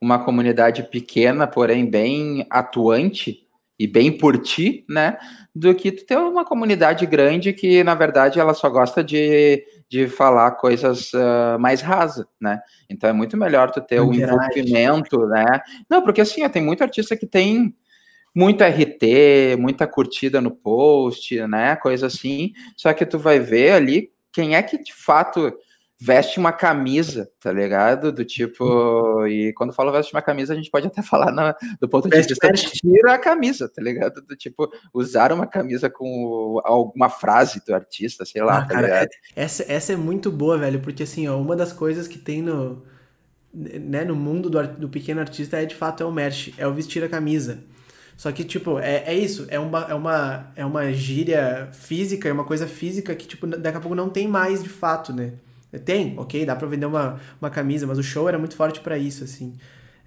[0.00, 3.46] uma comunidade pequena, porém bem atuante
[3.78, 5.16] e bem por ti, né?
[5.54, 10.08] Do que tu ter uma comunidade grande que, na verdade, ela só gosta de, de
[10.08, 12.60] falar coisas uh, mais rasas, né?
[12.90, 15.60] Então é muito melhor tu ter o um envolvimento, né?
[15.88, 17.74] Não, porque assim, tem muito artista que tem
[18.34, 21.76] muito RT, muita curtida no post, né?
[21.76, 22.52] Coisa assim.
[22.76, 25.56] Só que tu vai ver ali quem é que de fato
[25.98, 28.12] veste uma camisa, tá ligado?
[28.12, 31.88] Do tipo, e quando falo veste uma camisa, a gente pode até falar na, do
[31.88, 34.20] ponto de vista de tira a camisa, tá ligado?
[34.20, 38.86] Do tipo, usar uma camisa com alguma frase do artista, sei lá, ah, tá cara,
[38.86, 39.08] ligado?
[39.34, 42.82] Essa, essa é muito boa, velho, porque assim, ó, uma das coisas que tem no,
[43.52, 46.74] né, no mundo do, do pequeno artista é de fato é o merch, é o
[46.74, 47.64] vestir a camisa.
[48.16, 52.32] Só que, tipo, é, é isso, é uma, é, uma, é uma gíria física, é
[52.32, 55.32] uma coisa física que, tipo, daqui a pouco não tem mais de fato, né?
[55.78, 58.96] Tem, ok, dá pra vender uma, uma camisa, mas o show era muito forte para
[58.98, 59.54] isso, assim.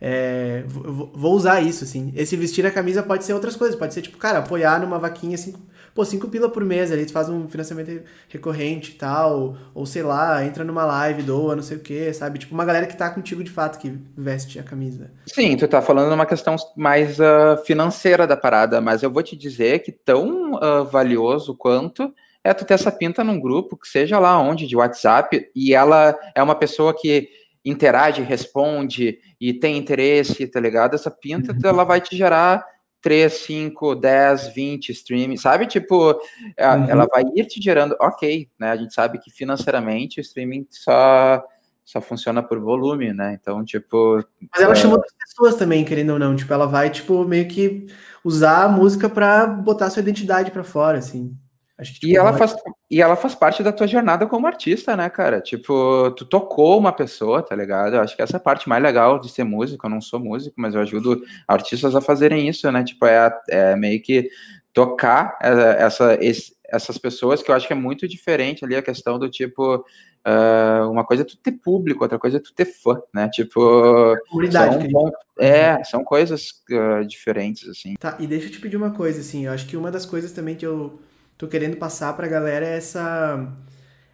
[0.02, 2.14] é, vou usar isso, assim.
[2.16, 5.36] Esse vestir a camisa pode ser outras coisas, pode ser, tipo, cara, apoiar numa vaquinha,
[5.36, 5.54] assim,
[5.94, 10.04] pô, cinco pila por mês ali, tu faz um financiamento recorrente e tal, ou sei
[10.04, 12.40] lá, entra numa live, doa, não sei o que, sabe?
[12.40, 15.12] Tipo, uma galera que tá contigo de fato, que veste a camisa.
[15.26, 19.36] Sim, tu tá falando numa questão mais uh, financeira da parada, mas eu vou te
[19.36, 22.14] dizer que tão uh, valioso quanto
[22.50, 26.18] é tu ter essa pinta num grupo, que seja lá onde, de WhatsApp, e ela
[26.34, 27.30] é uma pessoa que
[27.64, 30.96] interage, responde e tem interesse, tá ligado?
[30.96, 31.60] Essa pinta, uhum.
[31.64, 32.66] ela vai te gerar
[33.02, 35.68] 3, 5, 10, 20 streams, sabe?
[35.68, 36.20] Tipo,
[36.58, 36.90] é, uhum.
[36.90, 38.72] ela vai ir te gerando, ok, né?
[38.72, 41.44] A gente sabe que financeiramente o streaming só,
[41.86, 43.38] só funciona por volume, né?
[43.40, 44.24] Então, tipo.
[44.52, 44.76] Mas ela é...
[44.76, 46.36] chama outras pessoas também, querendo ou não.
[46.36, 47.88] Tipo, ela vai, tipo, meio que
[48.24, 51.38] usar a música para botar sua identidade para fora, assim.
[51.80, 52.56] Acho que, tipo, e, ela faz,
[52.92, 55.40] e ela faz parte da tua jornada como artista, né, cara?
[55.40, 57.96] Tipo, tu tocou uma pessoa, tá ligado?
[57.96, 59.86] Eu acho que essa é a parte mais legal de ser músico.
[59.86, 62.84] Eu não sou músico, mas eu ajudo artistas a fazerem isso, né?
[62.84, 64.30] Tipo, é, é meio que
[64.74, 69.18] tocar essa, esse, essas pessoas, que eu acho que é muito diferente ali a questão
[69.18, 69.86] do tipo.
[70.28, 73.30] Uh, uma coisa é tu ter público, outra coisa é tu ter fã, né?
[73.30, 74.18] Tipo.
[74.52, 77.94] São, bom, é, são coisas uh, diferentes, assim.
[77.98, 79.46] Tá, e deixa eu te pedir uma coisa, assim.
[79.46, 81.00] Eu acho que uma das coisas também que eu
[81.40, 83.56] tô querendo passar pra galera é essa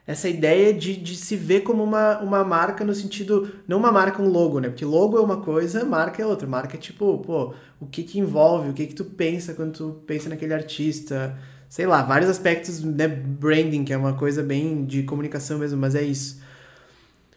[0.07, 4.21] essa ideia de, de se ver como uma, uma marca no sentido, não uma marca,
[4.21, 4.69] um logo, né?
[4.69, 6.47] Porque logo é uma coisa, marca é outra.
[6.47, 10.03] Marca é tipo, pô, o que que envolve, o que que tu pensa quando tu
[10.05, 11.35] pensa naquele artista,
[11.67, 13.07] sei lá, vários aspectos, né?
[13.07, 16.39] Branding, que é uma coisa bem de comunicação mesmo, mas é isso.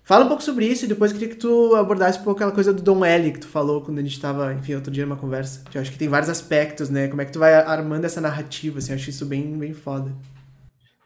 [0.09, 2.73] Fala um pouco sobre isso e depois queria que tu abordasse um pouco aquela coisa
[2.73, 5.61] do Dom L que tu falou quando a gente estava, enfim, outro dia numa conversa.
[5.71, 7.09] Que eu acho que tem vários aspectos, né?
[7.09, 10.11] Como é que tu vai armando essa narrativa, assim, eu acho isso bem, bem foda.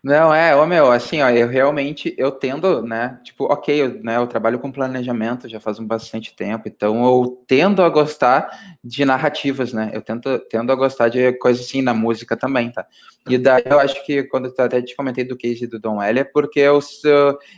[0.04, 4.16] Não, é, ô meu, assim, ó, eu realmente, eu tendo, né, tipo, ok, eu, né,
[4.16, 8.50] eu trabalho com planejamento já faz um bastante tempo, então eu tendo a gostar
[8.82, 12.84] de narrativas, né, eu tento, tendo a gostar de coisas assim na música também, tá?
[13.28, 16.18] E daí eu acho que quando eu até te comentei do case do Don L
[16.18, 16.80] é porque eu,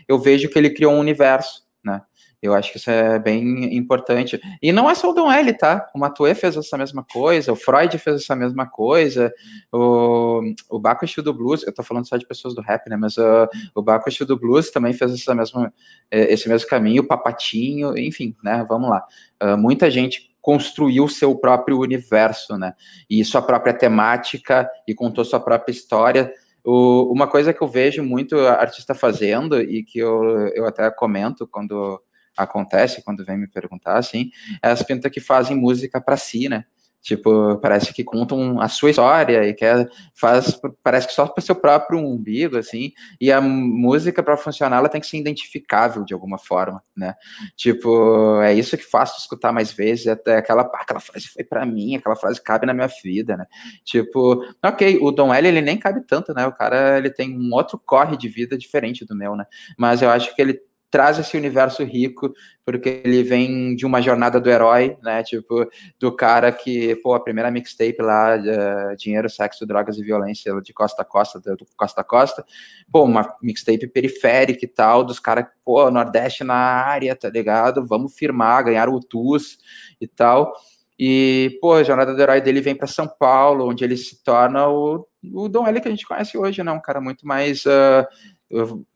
[0.07, 2.03] eu vejo que ele criou um universo, né,
[2.45, 4.39] eu acho que isso é bem importante.
[4.61, 5.91] E não é só o Dom L, tá?
[5.95, 9.33] O Matue fez essa mesma coisa, o Freud fez essa mesma coisa,
[9.73, 12.97] o, o Baco do Blues, eu tô falando só de pessoas do rap, né?
[12.97, 15.73] Mas uh, o Baco do Blues também fez essa mesma,
[16.11, 18.65] é, esse mesmo caminho, o Papatinho, enfim, né?
[18.69, 19.05] Vamos lá.
[19.43, 22.75] Uh, muita gente construiu seu próprio universo, né?
[23.09, 26.31] E sua própria temática e contou sua própria história.
[26.63, 31.47] O, uma coisa que eu vejo muito artista fazendo e que eu, eu até comento
[31.47, 31.99] quando
[32.37, 34.31] acontece quando vem me perguntar, assim,
[34.63, 36.65] é as pintas que fazem música para si, né?
[37.05, 41.55] Tipo, parece que contam a sua história e quer faz parece que só para seu
[41.55, 46.39] próprio umbigo assim, e a música para funcionar ela tem que ser identificável de alguma
[46.39, 47.15] forma, né?
[47.55, 51.95] Tipo, é isso que tu escutar mais vezes, até aquela aquela frase foi para mim,
[51.95, 53.45] aquela frase cabe na minha vida, né?
[53.85, 56.47] Tipo, OK, o Dom L ele nem cabe tanto, né?
[56.47, 59.45] O cara ele tem um outro corre de vida diferente do meu, né?
[59.77, 60.59] Mas eu acho que ele
[60.95, 62.33] traz esse universo rico,
[62.65, 65.25] porque ele vem de uma jornada do herói, né?
[65.25, 70.55] Tipo, do cara que, pô, a primeira mixtape lá, uh, Dinheiro, Sexo, Drogas e Violência,
[70.63, 72.45] de costa a costa, do costa a costa,
[72.93, 77.85] pô, uma mixtape periférica e tal, dos caras, pô, Nordeste na área, tá ligado?
[77.85, 79.59] Vamos firmar, ganhar o TUS
[80.01, 80.53] e tal.
[80.97, 84.69] E, pô, a jornada do herói dele vem para São Paulo, onde ele se torna
[84.69, 86.71] o, o Dom L que a gente conhece hoje, né?
[86.71, 88.07] Um cara muito mais uh,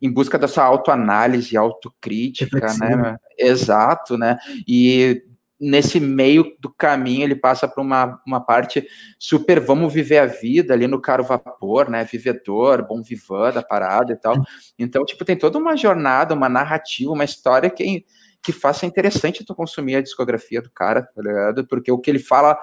[0.00, 3.16] em busca dessa autoanálise, autocrítica, né?
[3.38, 4.38] Exato, né?
[4.66, 5.22] E
[5.61, 8.87] nesse meio do caminho ele passa por uma, uma parte
[9.18, 12.04] super vamos viver a vida ali no caro vapor, né?
[12.04, 14.37] Vivedor, bom vivan da parada e tal.
[14.78, 18.04] Então, tipo, tem toda uma jornada, uma narrativa, uma história que
[18.40, 21.66] que faça interessante tu consumir a discografia do cara, tá ligado?
[21.66, 22.56] Porque o que ele fala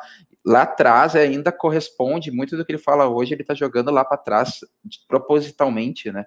[0.45, 4.17] lá atrás ainda corresponde muito do que ele fala hoje, ele tá jogando lá para
[4.17, 4.59] trás
[5.07, 6.25] propositalmente, né?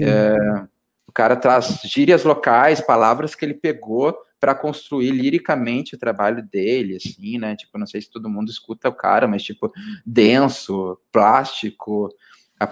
[0.00, 0.36] É,
[1.06, 6.96] o cara traz gírias locais, palavras que ele pegou para construir liricamente o trabalho dele,
[6.96, 7.54] assim, né?
[7.54, 9.70] Tipo, não sei se todo mundo escuta o cara, mas tipo,
[10.04, 12.08] denso, plástico,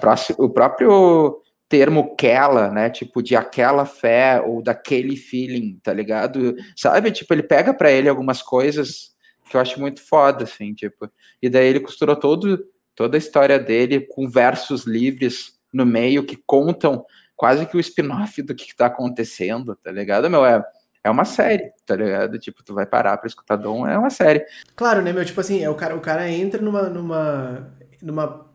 [0.00, 2.90] próxima, o próprio termo aquela, né?
[2.90, 6.56] Tipo, de aquela fé ou daquele feeling, tá ligado?
[6.74, 7.12] Sabe?
[7.12, 9.09] Tipo, ele pega para ele algumas coisas
[9.50, 11.10] que eu acho muito foda, assim, tipo.
[11.42, 16.36] E daí ele costurou todo, toda a história dele com versos livres no meio que
[16.36, 17.04] contam
[17.36, 20.44] quase que o spin-off do que tá acontecendo, tá ligado, meu?
[20.44, 20.64] É,
[21.02, 22.38] é uma série, tá ligado?
[22.38, 24.44] Tipo, tu vai parar pra escutar Dom, é uma série.
[24.76, 25.24] Claro, né, meu?
[25.24, 28.50] Tipo assim, é o cara, o cara entra numa, numa, numa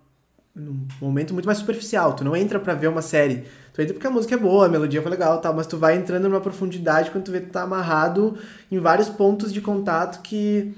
[0.56, 2.14] num momento muito mais superficial.
[2.14, 3.44] Tu não entra para ver uma série.
[3.74, 5.98] Tu entra porque a música é boa, a melodia foi legal tal, mas tu vai
[5.98, 8.38] entrando numa profundidade quando tu vê que tu tá amarrado
[8.72, 10.74] em vários pontos de contato que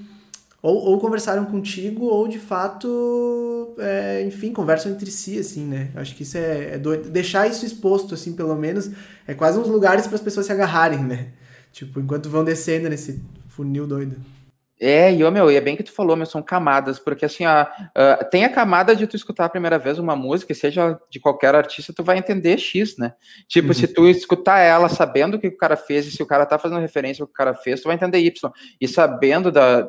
[0.60, 5.90] ou, ou conversaram contigo ou de fato, é, enfim, conversam entre si, assim, né?
[5.94, 7.08] Acho que isso é, é doido.
[7.08, 8.90] Deixar isso exposto, assim, pelo menos,
[9.26, 11.28] é quase uns lugares para as pessoas se agarrarem, né?
[11.72, 14.16] Tipo, enquanto vão descendo nesse funil doido.
[14.80, 17.64] É, e, meu, e é bem que tu falou, meu, são camadas, porque assim, ó,
[17.64, 21.52] uh, tem a camada de tu escutar a primeira vez uma música, seja de qualquer
[21.54, 23.12] artista, tu vai entender X, né?
[23.48, 23.74] Tipo, uhum.
[23.74, 26.58] se tu escutar ela sabendo o que o cara fez, e se o cara tá
[26.58, 28.52] fazendo referência ao que o cara fez, tu vai entender Y.
[28.80, 29.88] E sabendo da,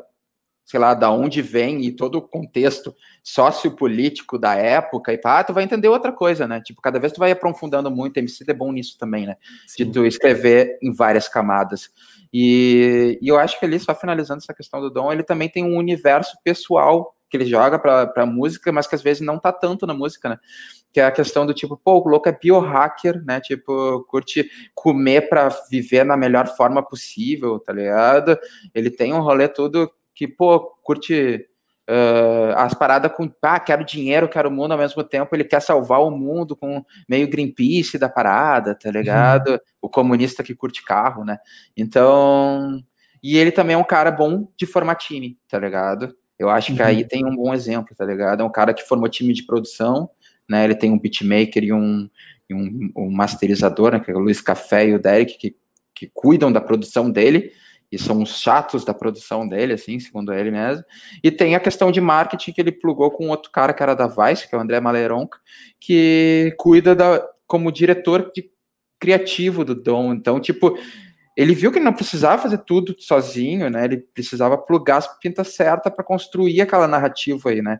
[0.69, 5.51] sei lá, da onde vem e todo o contexto sociopolítico da época e pá, tu
[5.51, 6.61] vai entender outra coisa, né?
[6.61, 9.35] Tipo, cada vez tu vai aprofundando muito, MC é bom nisso também, né?
[9.65, 9.85] Sim.
[9.85, 11.89] De tu escrever em várias camadas.
[12.31, 15.63] E, e, eu acho que ali, só finalizando essa questão do Dom, ele também tem
[15.65, 19.87] um universo pessoal que ele joga para música, mas que às vezes não tá tanto
[19.87, 20.39] na música, né?
[20.93, 23.41] Que é a questão do tipo, pô, o louco é biohacker, né?
[23.41, 28.37] Tipo, curte comer para viver na melhor forma possível, tá ligado?
[28.73, 31.45] Ele tem um rolê tudo que, pô, curte
[31.91, 35.59] Uh, as paradas com, ah, quero dinheiro, quero o mundo, ao mesmo tempo ele quer
[35.59, 39.53] salvar o mundo com meio Greenpeace da parada, tá ligado?
[39.53, 39.57] Uhum.
[39.81, 41.39] O comunista que curte carro, né?
[41.75, 42.79] Então,
[43.23, 46.15] e ele também é um cara bom de formar time, tá ligado?
[46.37, 47.07] Eu acho que aí uhum.
[47.07, 48.43] tem um bom exemplo, tá ligado?
[48.43, 50.11] É um cara que formou time de produção,
[50.47, 50.63] né?
[50.65, 52.07] Ele tem um beatmaker e um,
[52.47, 53.99] e um, um masterizador, né?
[53.99, 55.55] Que é o Luiz Café e o Derek, que,
[55.95, 57.51] que cuidam da produção dele,
[57.91, 60.83] e são os chatos da produção dele, assim, segundo ele mesmo.
[61.23, 64.07] E tem a questão de marketing que ele plugou com outro cara que era da
[64.07, 65.39] Vice, que é o André Maleronca,
[65.79, 68.49] que cuida da, como diretor de,
[68.99, 70.13] criativo do Dom.
[70.13, 70.77] Então, tipo,
[71.35, 73.85] ele viu que ele não precisava fazer tudo sozinho, né?
[73.85, 77.79] Ele precisava plugar as pintas certas para construir aquela narrativa aí, né?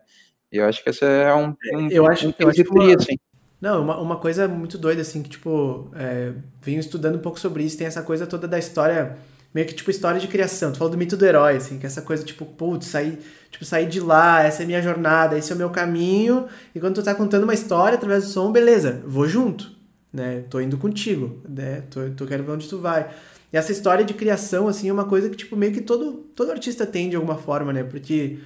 [0.50, 2.94] E eu acho que esse é um, um eu acho, um eu acho que uma,
[2.94, 3.16] assim.
[3.60, 7.62] Não, uma, uma coisa muito doida, assim, que, tipo, é, venho estudando um pouco sobre
[7.62, 9.16] isso, tem essa coisa toda da história
[9.54, 10.72] meio que tipo história de criação.
[10.72, 13.18] Tu falou do mito do herói, assim, que é essa coisa tipo, putz, sair,
[13.50, 16.46] tipo, sair de lá, essa é minha jornada, esse é o meu caminho.
[16.74, 19.70] E quando tu tá contando uma história através do som, beleza, vou junto,
[20.12, 20.44] né?
[20.48, 21.82] Tô indo contigo, né?
[21.90, 23.10] Tô, tô quero ver onde tu vai.
[23.52, 26.52] E essa história de criação, assim, é uma coisa que, tipo, meio que todo, todo
[26.52, 27.82] artista tem de alguma forma, né?
[27.82, 28.38] Porque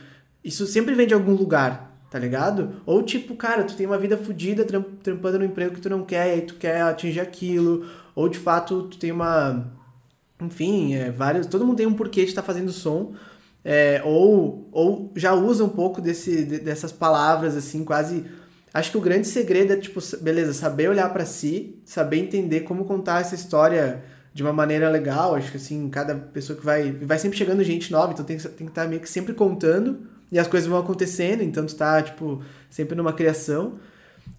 [0.43, 2.77] isso sempre vem de algum lugar, tá ligado?
[2.87, 4.65] Ou tipo, cara, tu tem uma vida fodida
[5.03, 7.87] trampando no emprego que tu não quer, e aí tu quer atingir aquilo.
[8.15, 9.71] Ou de fato, tu tem uma
[10.47, 13.15] enfim, é, vários, todo mundo tem um porquê de estar tá fazendo som.
[13.65, 18.25] É, ou, ou já usa um pouco desse, dessas palavras, assim, quase.
[18.73, 22.85] Acho que o grande segredo é, tipo, beleza, saber olhar para si, saber entender como
[22.85, 24.03] contar essa história
[24.35, 25.35] de uma maneira legal.
[25.35, 26.93] Acho que, assim, cada pessoa que vai.
[26.93, 30.15] Vai sempre chegando gente nova, então tem, tem que estar tá meio que sempre contando
[30.31, 33.79] e as coisas vão acontecendo, então tu tá, tipo, sempre numa criação.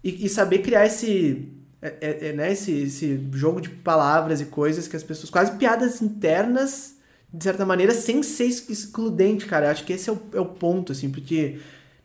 [0.04, 1.48] E, e saber criar esse,
[1.80, 5.30] é, é, é, né, esse, esse jogo de palavras e coisas que as pessoas.
[5.30, 6.96] quase piadas internas,
[7.32, 9.66] de certa maneira, sem ser excludente, cara.
[9.66, 11.58] Eu acho que esse é o, é o ponto, assim, porque,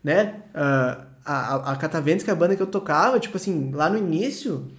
[0.04, 3.88] né, uh, a, a Cataventos, que é a banda que eu tocava, tipo assim, lá
[3.88, 4.70] no início,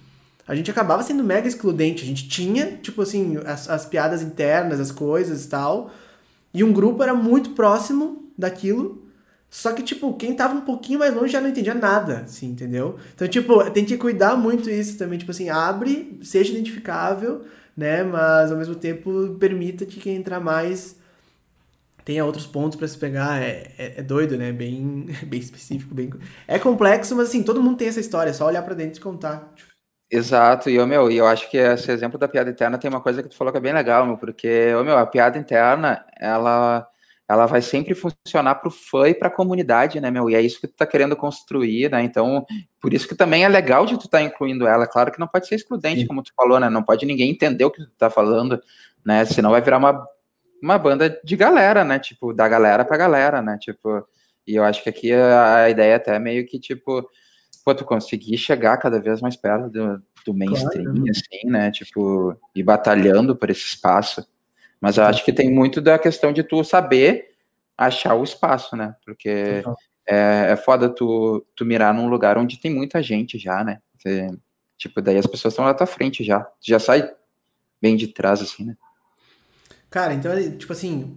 [0.46, 2.04] a gente acabava sendo mega excludente.
[2.04, 5.90] A gente tinha, tipo assim, as, as piadas internas, as coisas e tal.
[6.52, 9.03] E um grupo era muito próximo daquilo,
[9.54, 12.98] só que, tipo, quem tava um pouquinho mais longe já não entendia nada, assim, entendeu?
[13.14, 17.44] Então, tipo, tem que cuidar muito isso também, tipo assim, abre, seja identificável,
[17.76, 18.02] né?
[18.02, 20.96] Mas ao mesmo tempo permita que quem entrar mais
[22.04, 23.40] tenha outros pontos para se pegar.
[23.40, 24.50] É, é, é, doido, né?
[24.50, 26.10] Bem, bem específico, bem.
[26.48, 29.02] É complexo, mas assim, todo mundo tem essa história, é só olhar para dentro e
[29.02, 29.54] contar.
[30.10, 33.22] Exato, e eu, meu, eu acho que esse exemplo da piada interna tem uma coisa
[33.22, 36.88] que tu falou que é bem legal, meu, porque, ô, meu, a piada interna, ela
[37.28, 40.28] ela vai sempre funcionar para o fã e para a comunidade, né, meu?
[40.28, 42.02] E é isso que tu tá querendo construir, né?
[42.02, 42.44] Então,
[42.80, 44.86] por isso que também é legal de tu estar tá incluindo ela.
[44.86, 46.06] Claro que não pode ser excludente, Sim.
[46.06, 46.68] como tu falou, né?
[46.68, 48.60] Não pode ninguém entender o que tu tá falando,
[49.04, 49.24] né?
[49.24, 50.06] Senão vai virar uma,
[50.62, 51.98] uma banda de galera, né?
[51.98, 53.56] Tipo, da galera pra galera, né?
[53.58, 54.06] Tipo,
[54.46, 57.08] e eu acho que aqui a, a ideia até é meio que, tipo,
[57.64, 61.10] pô, tu conseguir chegar cada vez mais perto do, do mainstream, claro.
[61.10, 61.70] assim, né?
[61.70, 64.26] Tipo, e batalhando por esse espaço.
[64.84, 67.30] Mas eu acho que tem muito da questão de tu saber
[67.74, 68.94] achar o espaço, né?
[69.02, 69.64] Porque
[70.06, 73.80] é, é foda tu, tu mirar num lugar onde tem muita gente já, né?
[73.96, 74.28] Você,
[74.76, 76.40] tipo, daí as pessoas estão na tua frente já.
[76.40, 77.10] Tu já sai
[77.80, 78.76] bem de trás, assim, né?
[79.88, 81.16] Cara, então, tipo assim,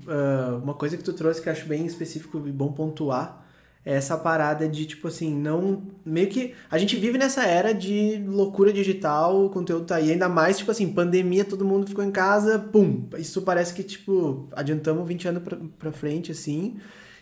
[0.63, 3.45] uma coisa que tu trouxe que eu acho bem específico e bom pontuar
[3.87, 5.81] essa parada de, tipo assim, não.
[6.05, 6.53] Meio que.
[6.69, 10.11] A gente vive nessa era de loucura digital, o conteúdo tá aí.
[10.11, 13.07] Ainda mais, tipo assim, pandemia, todo mundo ficou em casa, pum.
[13.17, 16.75] Isso parece que, tipo, adiantamos 20 anos pra, pra frente, assim.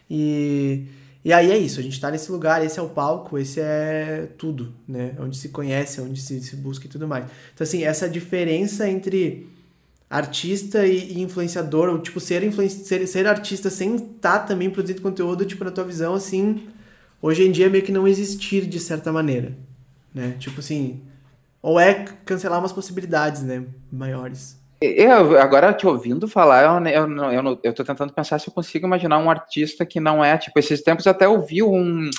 [0.09, 0.87] E.
[1.23, 4.29] E aí é isso, a gente tá nesse lugar, esse é o palco, esse é
[4.37, 5.15] tudo, né?
[5.19, 7.25] Onde se conhece, onde se, se busca e tudo mais.
[7.51, 9.47] Então, assim, essa diferença entre
[10.09, 15.01] artista e, influenciador, ou tipo, ser, influenci ser, ser artista sem estar tá também produzindo
[15.01, 16.67] conteúdo, tipo, na tua visão, assim,
[17.21, 19.57] hoje em dia meio que não existir de certa maneira,
[20.13, 20.35] né?
[20.39, 21.01] Tipo assim,
[21.61, 24.63] ou é cancelar umas possibilidades, né, maiores.
[24.79, 28.85] Eu, agora te ouvindo falar, eu, eu, eu, eu tô tentando pensar se eu consigo
[28.85, 32.09] imaginar um artista que não é, tipo, esses tempos até ouvi um,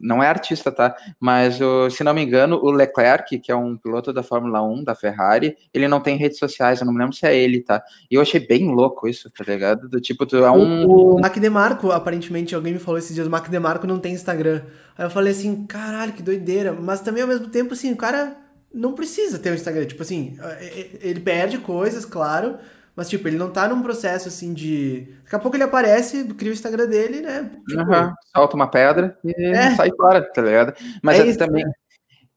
[0.00, 0.96] não é artista, tá?
[1.20, 1.58] Mas,
[1.90, 5.56] se não me engano, o Leclerc, que é um piloto da Fórmula 1, da Ferrari,
[5.72, 7.82] ele não tem redes sociais, eu não me lembro se é ele, tá?
[8.10, 9.88] E eu achei bem louco isso, tá ligado?
[9.88, 10.84] Do tipo, tu é um...
[10.86, 14.14] O, o Mac DeMarco, aparentemente, alguém me falou esses dias, o Mac DeMarco não tem
[14.14, 14.62] Instagram.
[14.96, 16.72] Aí eu falei assim, caralho, que doideira.
[16.72, 18.36] Mas também, ao mesmo tempo, assim, o cara
[18.72, 19.86] não precisa ter um Instagram.
[19.86, 22.56] Tipo assim, é, é, ele perde coisas, claro,
[22.98, 25.06] mas tipo, ele não tá num processo assim de.
[25.22, 27.48] Daqui a pouco ele aparece, cria o Instagram dele, né?
[27.68, 27.80] Tipo...
[27.80, 28.12] Uhum.
[28.34, 29.70] Solta uma pedra e é.
[29.76, 30.74] sai fora, tá ligado?
[31.00, 31.64] Mas é isso, também.
[31.64, 31.70] Né?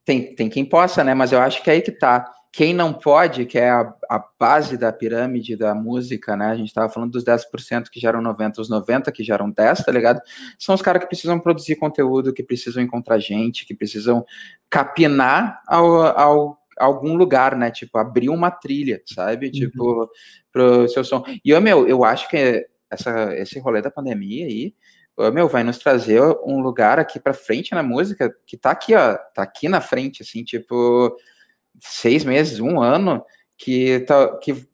[0.05, 1.15] Tem, tem quem possa, né?
[1.15, 2.31] Mas eu acho que é aí que tá.
[2.53, 6.51] Quem não pode, que é a, a base da pirâmide da música, né?
[6.51, 9.91] A gente estava falando dos 10% que geram 90%, os 90% que geram 10%, tá
[9.91, 10.21] ligado?
[10.59, 14.23] São os caras que precisam produzir conteúdo, que precisam encontrar gente, que precisam
[14.69, 17.71] capinar ao, ao algum lugar, né?
[17.71, 19.47] Tipo, abrir uma trilha, sabe?
[19.47, 19.51] Uhum.
[19.51, 20.09] Tipo,
[20.51, 21.23] pro seu som.
[21.43, 24.73] E, eu, meu, eu acho que essa, esse rolê da pandemia aí,
[25.33, 29.15] meu, vai nos trazer um lugar aqui para frente na música que tá aqui, ó,
[29.35, 31.15] tá aqui na frente, assim, tipo,
[31.79, 33.23] seis meses, um ano,
[33.57, 34.67] que, tá, que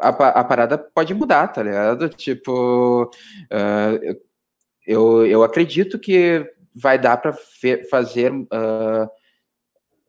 [0.00, 2.08] a, a parada pode mudar, tá ligado?
[2.08, 3.10] Tipo,
[3.52, 4.16] uh,
[4.86, 7.34] eu, eu acredito que vai dar para
[7.90, 9.10] fazer uh,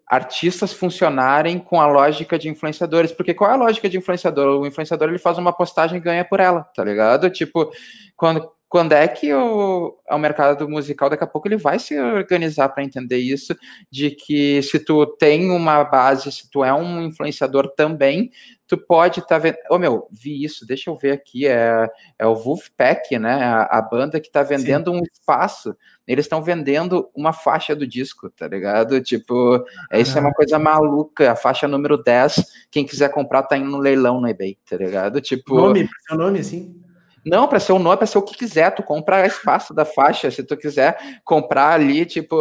[0.07, 4.59] artistas funcionarem com a lógica de influenciadores, porque qual é a lógica de influenciador?
[4.59, 7.29] O influenciador ele faz uma postagem e ganha por ela, tá ligado?
[7.29, 7.69] Tipo,
[8.15, 12.69] quando quando é que o, o mercado musical daqui a pouco ele vai se organizar
[12.69, 13.55] para entender isso
[13.89, 18.29] de que se tu tem uma base, se tu é um influenciador também,
[18.67, 19.55] tu pode estar tá vendo.
[19.69, 21.87] Ô oh, meu, vi isso, deixa eu ver aqui, é,
[22.19, 23.35] é o Wolfpack, né?
[23.35, 24.97] A, a banda que está vendendo Sim.
[24.97, 25.75] um espaço.
[26.05, 29.01] Eles estão vendendo uma faixa do disco, tá ligado?
[29.01, 29.97] Tipo, ah.
[29.97, 31.31] isso é uma coisa maluca.
[31.31, 35.21] A faixa número 10, quem quiser comprar tá indo no leilão no eBay, tá ligado?
[35.21, 35.55] Tipo.
[35.55, 36.86] Nome, seu nome, assim?
[37.27, 38.71] Não, para ser o nome, para ser o que quiser.
[38.71, 42.35] Tu compra espaço da faixa, se tu quiser comprar ali, tipo,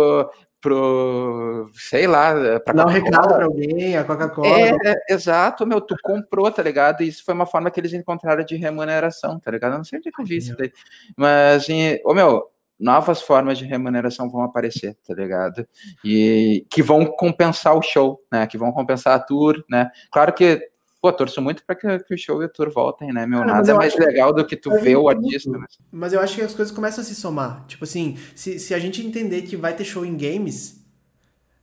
[0.61, 4.49] pro, sei lá, para dar um recado para alguém, a Coca-Cola.
[4.49, 7.03] É, é, exato, meu, tu comprou, tá ligado?
[7.03, 9.73] E isso foi uma forma que eles encontraram de remuneração, tá ligado?
[9.73, 10.73] Eu não sei onde é que eu vi isso daí.
[11.17, 11.67] Mas,
[12.05, 15.67] ô meu, novas formas de remuneração vão aparecer, tá ligado?
[16.05, 18.47] E que vão compensar o show, né?
[18.47, 19.91] Que vão compensar a tour, né?
[20.11, 20.61] Claro que
[21.07, 23.45] pô, torço muito para que, que, o show e o tour voltem, né, meu?
[23.45, 25.51] Nada é mais legal do que tu ver o artista.
[25.51, 25.67] Né?
[25.93, 27.65] Mas eu acho que as coisas começam a se somar.
[27.67, 30.85] Tipo assim, se, se a gente entender que vai ter show em games,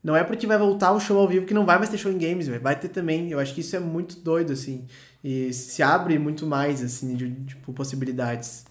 [0.01, 2.11] não é porque vai voltar o show ao vivo que não vai mais ter show
[2.11, 2.61] em games, véio.
[2.61, 3.31] vai ter também.
[3.31, 4.85] Eu acho que isso é muito doido, assim.
[5.23, 8.65] E se abre muito mais, assim, de, tipo, possibilidades.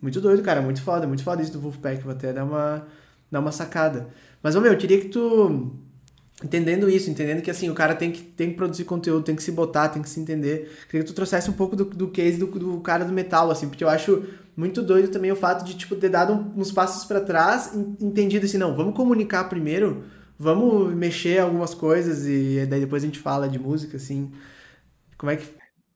[0.00, 0.60] Muito doido, cara.
[0.60, 2.02] Muito foda, muito foda isso do Wolfpack.
[2.02, 2.86] Vou até dar uma,
[3.30, 4.08] dar uma sacada.
[4.42, 5.72] Mas, ô meu, eu queria que tu
[6.44, 9.42] entendendo isso, entendendo que assim, o cara tem que, tem que produzir conteúdo, tem que
[9.42, 10.70] se botar, tem que se entender.
[10.86, 13.66] Queria que tu trouxesse um pouco do, do case do, do cara do metal, assim,
[13.68, 14.22] porque eu acho
[14.54, 18.58] muito doido também o fato de, tipo, ter dado uns passos para trás, entendido assim,
[18.58, 20.04] não, vamos comunicar primeiro,
[20.38, 24.30] vamos mexer algumas coisas e daí depois a gente fala de música, assim.
[25.16, 25.46] Como é que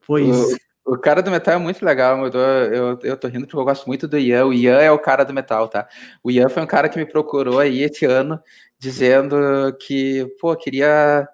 [0.01, 0.57] foi isso?
[0.89, 3.65] O, cara do metal é muito legal, eu tô, eu, eu tô rindo porque eu
[3.65, 4.47] gosto muito do Ian.
[4.47, 5.87] O Ian é o cara do metal, tá?
[6.23, 8.41] O Ian foi um cara que me procurou aí esse ano
[8.79, 9.37] dizendo
[9.81, 11.29] que, pô, queria.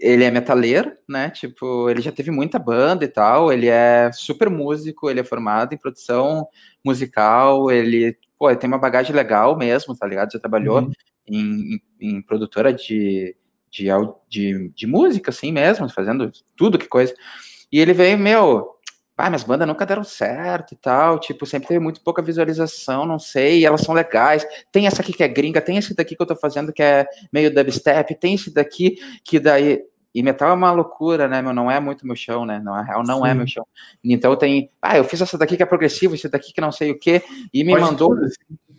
[0.00, 1.28] Ele é metaleiro, né?
[1.28, 3.52] Tipo, ele já teve muita banda e tal.
[3.52, 6.46] Ele é super músico, ele é formado em produção
[6.82, 7.70] musical.
[7.70, 10.32] Ele, pô, ele tem uma bagagem legal mesmo, tá ligado?
[10.32, 10.90] Já trabalhou uhum.
[11.28, 13.36] em, em, em, produtora de,
[13.70, 13.88] de,
[14.26, 17.14] de, de música, assim mesmo, fazendo tudo que coisa.
[17.70, 18.73] E ele veio, meu,
[19.16, 23.18] ah, minhas bandas nunca deram certo e tal, tipo, sempre teve muito pouca visualização, não
[23.18, 24.44] sei, elas são legais.
[24.72, 27.06] Tem essa aqui que é gringa, tem esse daqui que eu tô fazendo que é
[27.32, 29.84] meio dubstep, tem esse daqui que daí.
[30.12, 31.52] E metal é uma loucura, né, meu?
[31.52, 32.60] Não é muito meu chão, né?
[32.60, 33.34] Não, real não é Sim.
[33.34, 33.66] é meu chão.
[34.02, 34.70] Então tem.
[34.80, 37.22] Ah, eu fiz essa daqui que é progressivo, esse daqui que não sei o quê,
[37.52, 38.16] e me Pode mandou.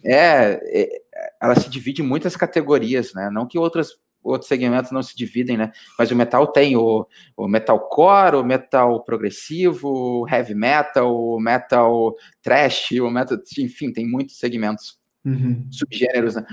[0.04, 1.02] É, é,
[1.42, 3.30] ela se divide em muitas categorias, né?
[3.30, 5.72] Não que outras outros segmentos não se dividem, né?
[5.98, 7.08] Mas o metal tem o,
[7.38, 14.06] o metalcore, o metal progressivo, o heavy metal, o metal trash, o metal, enfim, tem
[14.10, 15.68] muitos segmentos, uhum.
[15.72, 16.46] subgêneros, né?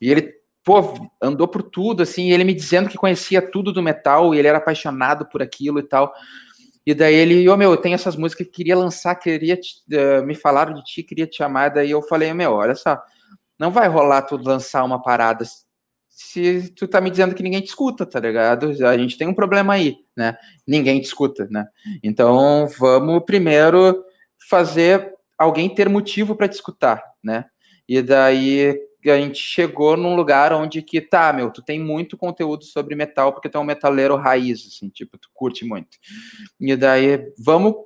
[0.00, 0.32] E ele,
[0.64, 4.48] pô, andou por tudo, assim, ele me dizendo que conhecia tudo do metal e ele
[4.48, 6.12] era apaixonado por aquilo e tal.
[6.86, 9.74] E daí ele, ô oh, meu, eu tenho essas músicas que queria lançar, queria te,
[9.92, 11.68] uh, me falaram de ti, queria te chamar.
[11.68, 12.98] Daí eu falei, meu, olha só,
[13.58, 15.44] não vai rolar tu lançar uma parada
[16.20, 18.74] se tu tá me dizendo que ninguém te escuta, tá ligado?
[18.84, 20.36] A gente tem um problema aí, né?
[20.66, 21.68] Ninguém te escuta, né?
[22.02, 24.04] Então, vamos primeiro
[24.50, 27.44] fazer alguém ter motivo para te escutar, né?
[27.88, 32.64] E daí a gente chegou num lugar onde que, tá, meu, tu tem muito conteúdo
[32.64, 35.98] sobre metal, porque tu é um metaleiro raiz, assim, tipo, tu curte muito.
[36.60, 37.76] E daí, vamos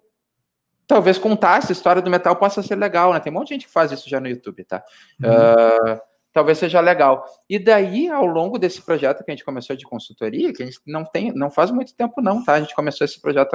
[0.86, 3.20] talvez contar essa história do metal possa ser legal, né?
[3.20, 4.82] Tem um monte de gente que faz isso já no YouTube, tá?
[5.22, 5.28] Uhum.
[5.28, 7.24] Uh, talvez seja legal.
[7.48, 10.80] E daí, ao longo desse projeto que a gente começou de consultoria, que a gente
[10.86, 12.54] não tem, não faz muito tempo não, tá?
[12.54, 13.54] A gente começou esse projeto,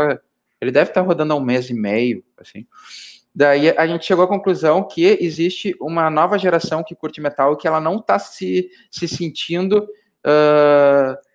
[0.61, 2.65] ele deve estar rodando há um mês e meio, assim.
[3.34, 7.57] Daí a gente chegou à conclusão que existe uma nova geração que curte metal e
[7.57, 9.78] que ela não está se, se sentindo
[10.25, 11.26] uh,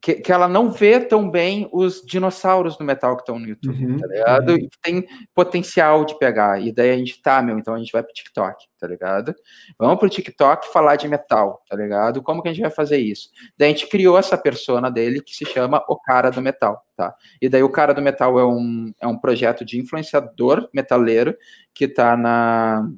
[0.00, 3.86] que, que ela não vê tão bem os dinossauros do metal que estão no YouTube,
[3.86, 4.50] uhum, tá ligado?
[4.50, 4.56] Uhum.
[4.56, 6.60] E que tem potencial de pegar.
[6.60, 9.34] E daí a gente tá, meu, então a gente vai pro TikTok, tá ligado?
[9.78, 12.22] Vamos pro TikTok falar de metal, tá ligado?
[12.22, 13.30] Como que a gente vai fazer isso?
[13.56, 17.14] Daí a gente criou essa persona dele que se chama O Cara do Metal, tá?
[17.40, 21.36] E daí o Cara do Metal é um, é um projeto de influenciador metaleiro
[21.74, 22.88] que tá na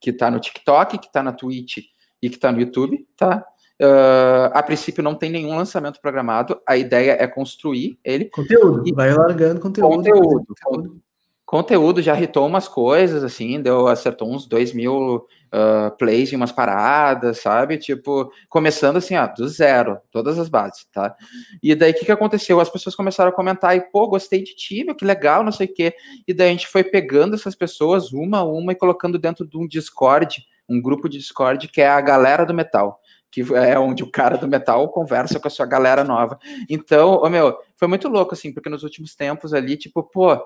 [0.00, 1.78] que tá no TikTok, que tá na Twitch
[2.20, 3.44] e que tá no YouTube, tá?
[3.82, 8.26] Uh, a princípio não tem nenhum lançamento programado, a ideia é construir ele.
[8.26, 8.92] Conteúdo, e...
[8.92, 9.96] vai largando conteúdo.
[9.96, 11.02] Conteúdo, conteúdo.
[11.44, 16.52] Conteúdo já irritou umas coisas, assim, deu, acertou uns 2 mil uh, plays em umas
[16.52, 17.76] paradas, sabe?
[17.76, 21.14] Tipo, começando assim, ó, do zero, todas as bases, tá?
[21.60, 22.60] E daí o que, que aconteceu?
[22.60, 25.66] As pessoas começaram a comentar e, pô, gostei de ti, meu, que legal, não sei
[25.66, 25.92] o quê.
[26.26, 29.58] E daí a gente foi pegando essas pessoas, uma a uma, e colocando dentro de
[29.58, 33.00] um Discord, um grupo de Discord, que é a galera do metal
[33.32, 36.38] que é onde o cara do metal conversa com a sua galera nova.
[36.68, 40.38] Então, ô meu, foi muito louco, assim, porque nos últimos tempos ali, tipo, pô,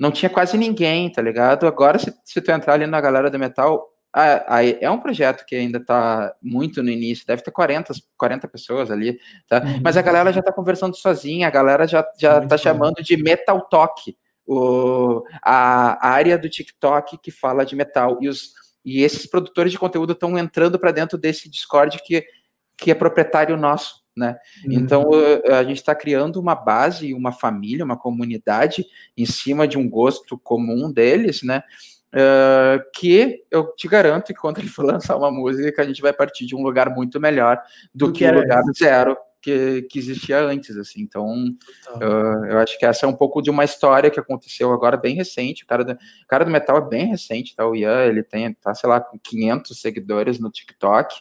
[0.00, 1.66] não tinha quase ninguém, tá ligado?
[1.66, 3.86] Agora, se, se tu entrar ali na galera do metal,
[4.46, 8.90] aí é um projeto que ainda tá muito no início, deve ter 40, 40 pessoas
[8.90, 9.62] ali, tá?
[9.62, 9.80] Uhum.
[9.84, 13.60] Mas a galera já tá conversando sozinha, a galera já, já tá chamando de Metal
[13.68, 18.16] Talk, o, a área do TikTok que fala de metal.
[18.22, 18.52] E os
[18.86, 22.24] e esses produtores de conteúdo estão entrando para dentro desse Discord que,
[22.76, 24.38] que é proprietário nosso, né?
[24.64, 24.72] Uhum.
[24.72, 25.10] Então
[25.50, 30.38] a gente está criando uma base, uma família, uma comunidade em cima de um gosto
[30.38, 31.64] comum deles, né?
[32.14, 36.12] Uh, que eu te garanto que quando ele for lançar uma música, a gente vai
[36.12, 37.60] partir de um lugar muito melhor
[37.92, 41.00] do, do que, o lugar zero que, que existia antes, assim.
[41.00, 41.24] Então,
[41.94, 45.14] uh, eu acho que essa é um pouco de uma história que aconteceu agora bem
[45.14, 45.62] recente.
[45.62, 47.64] O cara do, o cara do metal é bem recente, tá?
[47.64, 51.14] O Ian, ele tem, tá, sei lá, com 500 seguidores no TikTok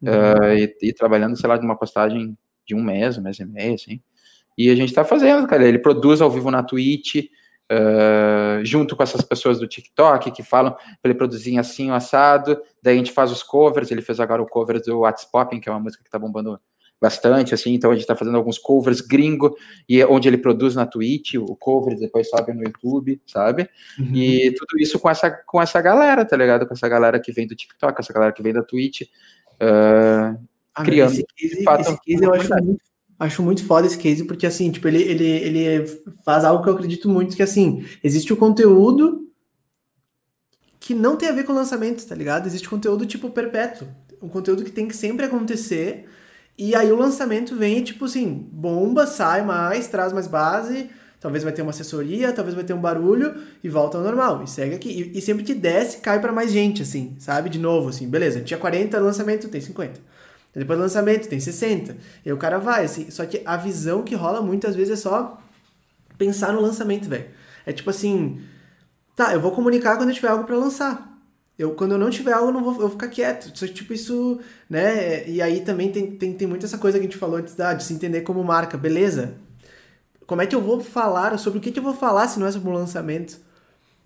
[0.00, 0.08] uhum.
[0.08, 3.44] uh, e, e, trabalhando, sei lá, de uma postagem de um mês, um mês e
[3.44, 4.00] meio, assim.
[4.56, 5.66] E a gente tá fazendo, cara.
[5.66, 7.26] Ele produz ao vivo na Twitch,
[7.72, 12.60] Uh, junto com essas pessoas do TikTok que falam para ele produzir assim o assado,
[12.82, 15.70] daí a gente faz os covers, ele fez agora o cover do What's Popping, que
[15.70, 16.60] é uma música que tá bombando
[17.00, 19.56] bastante, assim, então a gente está fazendo alguns covers gringo,
[19.88, 23.68] e é onde ele produz na Twitch, o cover depois sobe no YouTube, sabe?
[23.98, 24.14] Uhum.
[24.14, 26.66] E tudo isso com essa, com essa galera, tá ligado?
[26.66, 30.38] Com essa galera que vem do TikTok, essa galera que vem da Twitch, uh,
[30.74, 31.12] ah, criando.
[31.12, 32.82] Esse case, fato, esse case eu acho muito,
[33.18, 35.86] acho muito foda esse case, porque assim, tipo, ele, ele, ele
[36.24, 39.28] faz algo que eu acredito muito, que assim, existe o conteúdo
[40.80, 42.46] que não tem a ver com lançamento, tá ligado?
[42.46, 43.88] Existe conteúdo tipo perpétuo,
[44.20, 46.06] um conteúdo que tem que sempre acontecer,
[46.56, 50.88] e aí o lançamento vem, tipo assim, bomba, sai mais, traz mais base,
[51.20, 54.42] talvez vai ter uma assessoria, talvez vai ter um barulho e volta ao normal.
[54.44, 55.12] E segue aqui.
[55.14, 57.50] E, e sempre que desce, cai para mais gente, assim, sabe?
[57.50, 60.00] De novo, assim, beleza, tinha 40 lançamento, tem 50.
[60.54, 61.96] Depois do lançamento, tem 60.
[62.24, 63.10] E o cara vai, assim.
[63.10, 65.40] Só que a visão que rola muitas vezes é só
[66.16, 67.26] pensar no lançamento, velho.
[67.66, 68.40] É tipo assim,
[69.16, 71.13] tá, eu vou comunicar quando eu tiver algo para lançar.
[71.58, 73.52] Eu, quando eu não tiver algo, eu não vou, eu vou ficar quieto.
[73.52, 75.28] Tipo, isso, né?
[75.28, 77.74] E aí também tem, tem, tem muito essa coisa que a gente falou antes, da,
[77.74, 78.76] de se entender como marca.
[78.76, 79.34] Beleza,
[80.26, 82.46] como é que eu vou falar, sobre o que, que eu vou falar se não
[82.46, 83.38] é sobre um lançamento?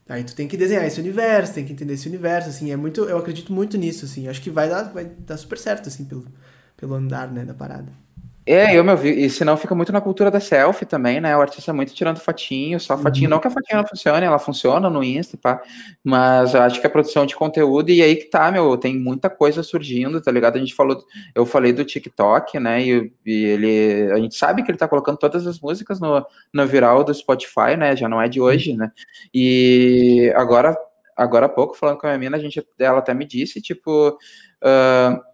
[0.09, 3.03] Aí tu tem que desenhar esse universo, tem que entender esse universo, assim, é muito,
[3.03, 6.26] eu acredito muito nisso, assim, acho que vai dar, vai dar super certo, assim, pelo,
[6.76, 7.92] pelo andar, né, da parada.
[8.51, 11.36] É, eu me ouvi, e senão fica muito na cultura da selfie também, né?
[11.36, 13.26] O artista muito tirando fotinho, só fotinho.
[13.26, 13.32] Uhum.
[13.32, 15.61] Não que a fotinha não funcione, ela funciona no Insta, pá,
[16.03, 19.28] mas eu acho que a produção de conteúdo, e aí que tá, meu, tem muita
[19.28, 20.57] coisa surgindo, tá ligado?
[20.57, 20.99] A gente falou,
[21.34, 22.82] eu falei do TikTok, né?
[22.82, 26.66] E, e ele, a gente sabe que ele tá colocando todas as músicas no, no
[26.66, 27.94] viral do Spotify, né?
[27.94, 28.90] Já não é de hoje, né?
[29.34, 30.74] E agora,
[31.14, 34.16] agora há pouco, falando com a minha mina, a gente, ela até me disse, tipo.
[34.64, 35.28] Uh,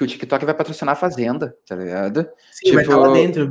[0.00, 2.26] que o TikTok vai patrocinar a Fazenda, tá ligado?
[2.52, 3.50] Sim, tipo, vai estar lá dentro,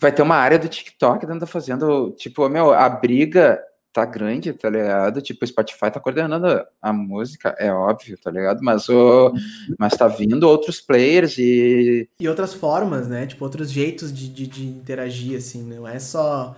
[0.00, 1.84] Vai ter uma área do TikTok dentro da Fazenda,
[2.16, 3.60] tipo, meu, a briga
[3.92, 5.20] tá grande, tá ligado?
[5.20, 8.60] Tipo, o Spotify tá coordenando a música, é óbvio, tá ligado?
[8.62, 9.32] Mas, o,
[9.76, 12.08] mas tá vindo outros players e.
[12.20, 13.26] E outras formas, né?
[13.26, 16.54] Tipo, outros jeitos de, de, de interagir, assim, não é só.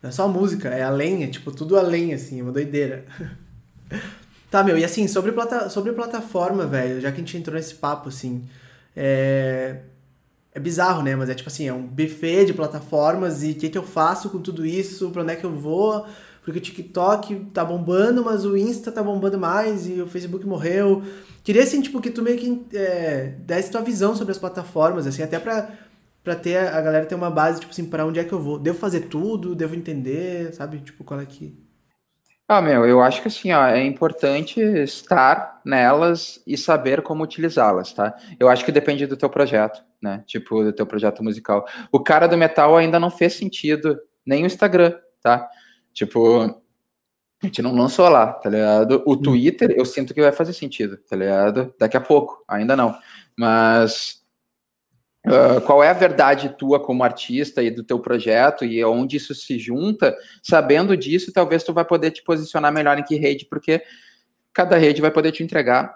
[0.00, 3.04] Não é só música, é além, é tipo tudo além, assim, é uma doideira.
[4.56, 7.74] tá, meu, e assim, sobre, plata, sobre plataforma, velho, já que a gente entrou nesse
[7.74, 8.44] papo, assim,
[8.96, 9.80] é.
[10.54, 11.14] É bizarro, né?
[11.14, 14.30] Mas é tipo assim, é um buffet de plataformas e o que, que eu faço
[14.30, 16.06] com tudo isso, pra onde é que eu vou,
[16.42, 21.02] porque o TikTok tá bombando, mas o Insta tá bombando mais e o Facebook morreu.
[21.44, 25.22] Queria, assim, tipo, que tu meio que é, desse tua visão sobre as plataformas, assim,
[25.22, 25.70] até pra,
[26.24, 28.58] pra ter a galera ter uma base, tipo assim, pra onde é que eu vou?
[28.58, 29.54] Devo fazer tudo?
[29.54, 30.54] Devo entender?
[30.54, 30.78] Sabe?
[30.78, 31.65] Tipo, qual é que...
[32.48, 37.92] Ah, meu, eu acho que assim, ó, é importante estar nelas e saber como utilizá-las,
[37.92, 38.16] tá?
[38.38, 40.22] Eu acho que depende do teu projeto, né?
[40.28, 41.66] Tipo, do teu projeto musical.
[41.90, 45.48] O cara do metal ainda não fez sentido, nem o Instagram, tá?
[45.92, 46.42] Tipo,
[47.42, 49.02] a gente não lançou lá, tá ligado?
[49.04, 49.22] O hum.
[49.22, 51.74] Twitter, eu sinto que vai fazer sentido, tá ligado?
[51.80, 52.96] Daqui a pouco, ainda não.
[53.36, 54.24] Mas
[55.26, 59.34] uh, qual é a verdade tua como artista e do teu projeto e onde isso
[59.34, 60.16] se junta?
[60.42, 63.82] Sabendo disso, talvez tu vai poder te posicionar melhor em que rede, porque
[64.52, 65.94] cada rede vai poder te entregar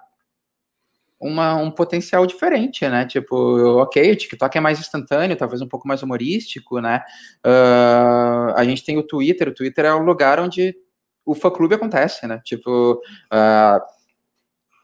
[1.20, 3.04] uma, um potencial diferente, né?
[3.04, 3.36] Tipo,
[3.80, 7.02] ok, o TikTok é mais instantâneo, talvez um pouco mais humorístico, né?
[7.46, 10.74] Uh, a gente tem o Twitter, o Twitter é o lugar onde
[11.24, 12.40] o fã-clube acontece, né?
[12.42, 13.99] Tipo, uh,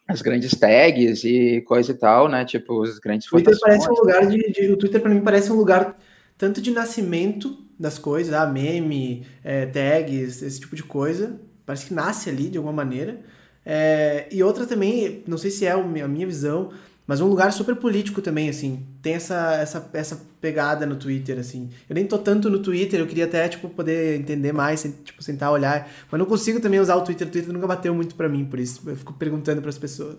[0.07, 2.45] as grandes tags e coisa e tal, né?
[2.45, 5.57] Tipo, os grandes Twitter parece um lugar de, de, O Twitter, para mim, parece um
[5.57, 5.97] lugar
[6.39, 11.41] tanto de nascimento das coisas, ah, meme, é, tags, esse tipo de coisa.
[11.65, 13.21] Parece que nasce ali de alguma maneira
[13.69, 16.71] é, e outra também, não sei se é a minha visão,
[17.07, 18.85] mas um lugar super político também, assim.
[19.01, 21.71] Tem essa, essa, essa pegada no Twitter, assim.
[21.89, 25.53] Eu nem tô tanto no Twitter, eu queria até, tipo, poder entender mais, tipo, sentar,
[25.53, 25.89] olhar.
[26.11, 27.29] Mas não consigo também usar o Twitter.
[27.29, 28.83] O Twitter nunca bateu muito para mim, por isso.
[28.89, 30.19] Eu fico perguntando para as pessoas.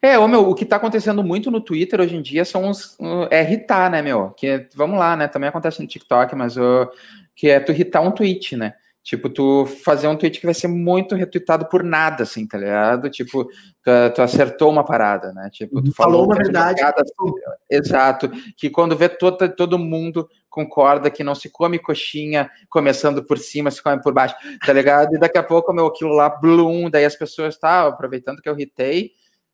[0.00, 2.70] É, ô, meu, o que tá acontecendo muito no Twitter hoje em dia são.
[2.70, 4.30] Uh, é irritar, né, meu?
[4.30, 5.28] Que, vamos lá, né?
[5.28, 6.88] Também acontece no TikTok, mas uh,
[7.36, 8.74] que é tu irritar um tweet, né?
[9.02, 13.10] Tipo, tu fazer um tweet que vai ser muito retweetado por nada, assim, tá ligado?
[13.10, 15.50] Tipo, tu, tu acertou uma parada, né?
[15.50, 16.80] Tipo, tu falou, falou uma verdade.
[16.80, 17.32] Assim,
[17.68, 18.30] exato.
[18.56, 23.72] Que quando vê todo, todo mundo concorda que não se come coxinha começando por cima,
[23.72, 25.16] se come por baixo, tá ligado?
[25.16, 28.54] E daqui a pouco, meu, aquilo lá, bloom, daí as pessoas, tá, aproveitando que eu
[28.54, 29.10] ritei,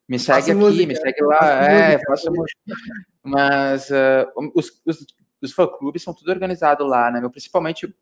[0.06, 2.60] me segue faço aqui, música, me segue lá, faço é, música, faço música.
[3.22, 5.06] Mas uh, os, os,
[5.40, 7.20] os fã-clubes são tudo organizado lá, né?
[7.20, 7.94] Meu, principalmente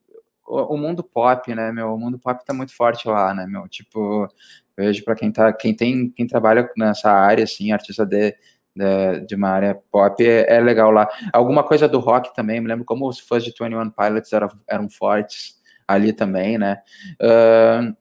[0.46, 1.94] o, mundo pop, né, meu?
[1.94, 3.68] O mundo pop tá muito forte lá, né, meu?
[3.68, 4.28] Tipo,
[4.76, 8.34] vejo para quem tá, quem tem, quem trabalha nessa área, assim, artista de,
[8.74, 11.08] de, de uma área pop, é, é, legal lá.
[11.32, 14.88] Alguma coisa do rock também, me lembro como os fãs de 21 Pilots eram, eram
[14.88, 16.82] fortes ali também, né?
[17.20, 17.96] Uh,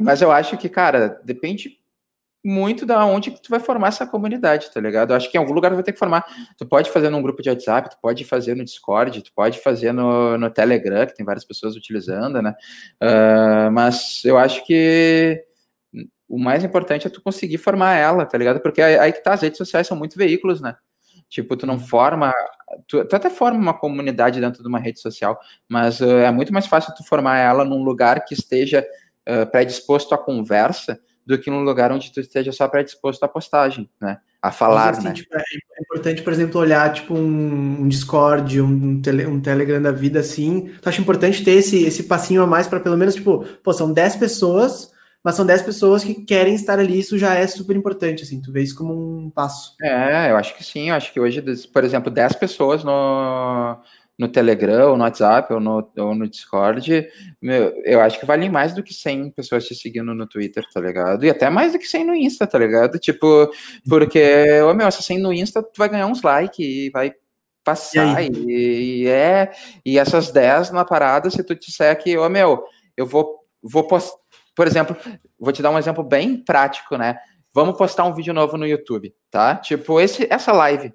[0.00, 1.79] mas eu acho que, cara, depende
[2.44, 5.10] muito da onde que tu vai formar essa comunidade, tá ligado?
[5.10, 6.24] Eu acho que em algum lugar tu vai ter que formar.
[6.56, 9.92] Tu pode fazer num grupo de WhatsApp, tu pode fazer no Discord, tu pode fazer
[9.92, 12.54] no, no Telegram, que tem várias pessoas utilizando, né?
[13.02, 15.44] Uh, mas eu acho que
[16.28, 18.60] o mais importante é tu conseguir formar ela, tá ligado?
[18.60, 20.76] Porque aí que tá, as redes sociais são muito veículos, né?
[21.28, 22.32] Tipo, tu não forma.
[22.88, 25.38] Tu, tu até forma uma comunidade dentro de uma rede social,
[25.68, 28.86] mas uh, é muito mais fácil tu formar ela num lugar que esteja
[29.28, 33.88] uh, predisposto à conversa do que num lugar onde tu esteja só predisposto à postagem,
[34.00, 34.18] né?
[34.42, 35.12] A falar, assim, né?
[35.12, 35.42] Tipo, é
[35.82, 40.70] importante, por exemplo, olhar tipo um, um Discord, um, tele, um Telegram da vida assim.
[40.80, 43.92] Tu acha importante ter esse, esse passinho a mais para pelo menos, tipo, pô, são
[43.92, 44.90] 10 pessoas,
[45.22, 48.50] mas são 10 pessoas que querem estar ali, isso já é super importante, assim, tu
[48.50, 49.74] vê isso como um passo.
[49.82, 51.42] É, eu acho que sim, eu acho que hoje,
[51.72, 53.78] por exemplo, 10 pessoas no
[54.20, 57.08] no Telegram, ou no WhatsApp, ou no, ou no Discord,
[57.40, 60.78] meu, eu acho que vale mais do que 100 pessoas te seguindo no Twitter, tá
[60.78, 61.24] ligado?
[61.24, 62.98] E até mais do que 100 no Insta, tá ligado?
[62.98, 63.50] Tipo,
[63.88, 67.14] porque, ô, meu, se 100 no Insta, tu vai ganhar uns likes e vai
[67.64, 69.50] passar, e, e, é,
[69.86, 72.62] e essas 10 na parada, se tu disser que, ô, meu,
[72.98, 74.18] eu vou, vou postar,
[74.54, 74.94] por exemplo,
[75.38, 77.16] vou te dar um exemplo bem prático, né?
[77.54, 79.56] Vamos postar um vídeo novo no YouTube, tá?
[79.56, 80.92] Tipo, esse, essa live,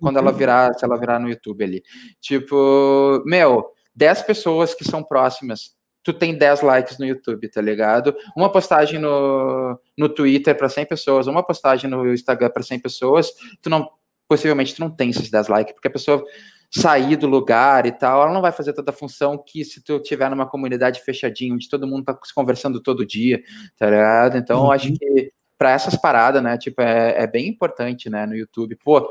[0.00, 0.36] quando ela uhum.
[0.36, 1.82] virar, se ela virar no YouTube ali.
[2.20, 8.14] Tipo, meu, 10 pessoas que são próximas, tu tem 10 likes no YouTube, tá ligado?
[8.36, 13.32] Uma postagem no, no Twitter para 100 pessoas, uma postagem no Instagram para 100 pessoas,
[13.62, 13.88] tu não
[14.28, 16.24] possivelmente tu não tem esses 10 likes, porque a pessoa
[16.70, 20.00] sair do lugar e tal, ela não vai fazer toda a função que se tu
[20.00, 23.40] tiver numa comunidade fechadinha, onde todo mundo tá se conversando todo dia,
[23.76, 24.36] tá ligado?
[24.36, 24.66] Então, uhum.
[24.66, 24.96] eu acho uhum.
[24.96, 28.76] que para essas paradas, né, tipo, é, é bem importante, né, no YouTube.
[28.82, 29.08] Pô,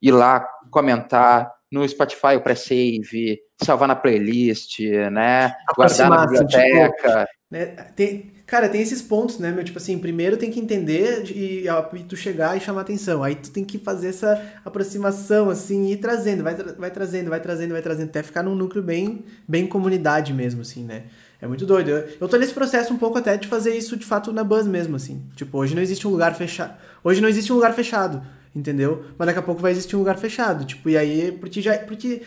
[0.00, 4.80] ir lá comentar, no Spotify o pré-save, salvar na playlist,
[5.12, 5.52] né?
[5.76, 7.26] Guardar na tipo, biblioteca.
[7.26, 7.66] Tipo, né?
[7.96, 9.64] Tem, cara, tem esses pontos, né, meu?
[9.64, 13.22] Tipo assim, primeiro tem que entender e, e, tu chegar e chamar atenção.
[13.22, 17.40] Aí tu tem que fazer essa aproximação, assim, e ir trazendo, vai, vai trazendo, vai
[17.40, 21.04] trazendo, vai trazendo, até ficar num núcleo bem, bem comunidade mesmo, assim, né?
[21.40, 21.90] É muito doido.
[21.90, 24.66] Eu, eu tô nesse processo um pouco até de fazer isso de fato na Buzz
[24.66, 25.22] mesmo, assim.
[25.36, 26.74] Tipo, hoje não existe um lugar fechado.
[27.04, 28.22] Hoje não existe um lugar fechado,
[28.58, 29.04] entendeu?
[29.16, 30.64] Mas daqui a pouco vai existir um lugar fechado.
[30.64, 31.78] Tipo, e aí, porque já.
[31.78, 32.22] Porque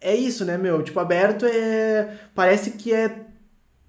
[0.00, 0.82] é isso, né, meu?
[0.82, 2.18] Tipo, aberto é.
[2.34, 3.26] Parece que é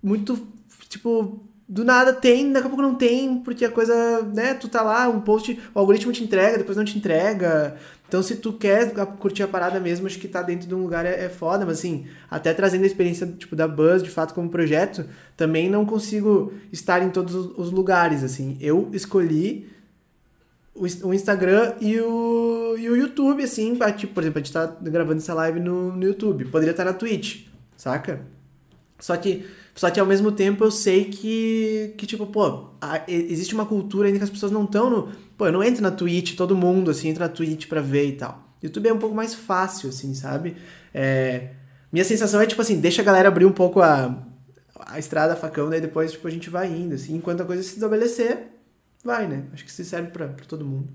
[0.04, 0.56] muito
[0.88, 4.82] tipo, do nada tem, daqui a pouco não tem, porque a coisa, né, tu tá
[4.82, 7.76] lá, um post, o algoritmo te entrega, depois não te entrega.
[8.08, 11.06] Então, se tu quer curtir a parada mesmo, acho que tá dentro de um lugar
[11.06, 14.50] é, é foda, mas assim, até trazendo a experiência, tipo, da Buzz, de fato, como
[14.50, 18.58] projeto, também não consigo estar em todos os lugares, assim.
[18.62, 19.68] Eu escolhi
[20.76, 25.20] o Instagram e o, e o YouTube, assim, tipo, por exemplo, a gente tá gravando
[25.20, 26.46] essa live no, no YouTube.
[26.46, 27.48] Poderia estar na Twitch,
[27.78, 28.22] saca?
[29.00, 29.46] Só que
[29.76, 34.08] só que ao mesmo tempo eu sei que, que tipo, pô, a, existe uma cultura
[34.08, 35.10] ainda que as pessoas não estão no.
[35.38, 38.14] Pô, eu não entro na Twitch, todo mundo, assim, entra na Twitch pra ver e
[38.14, 38.42] tal.
[38.64, 40.56] YouTube é um pouco mais fácil, assim, sabe?
[40.94, 41.50] É,
[41.92, 44.18] minha sensação é, tipo assim, deixa a galera abrir um pouco a,
[44.80, 47.62] a estrada, a facão, daí depois, tipo, a gente vai indo, assim, enquanto a coisa
[47.62, 48.55] se estabelecer,
[49.06, 49.46] vai, né?
[49.54, 50.90] Acho que isso serve pra todo mundo.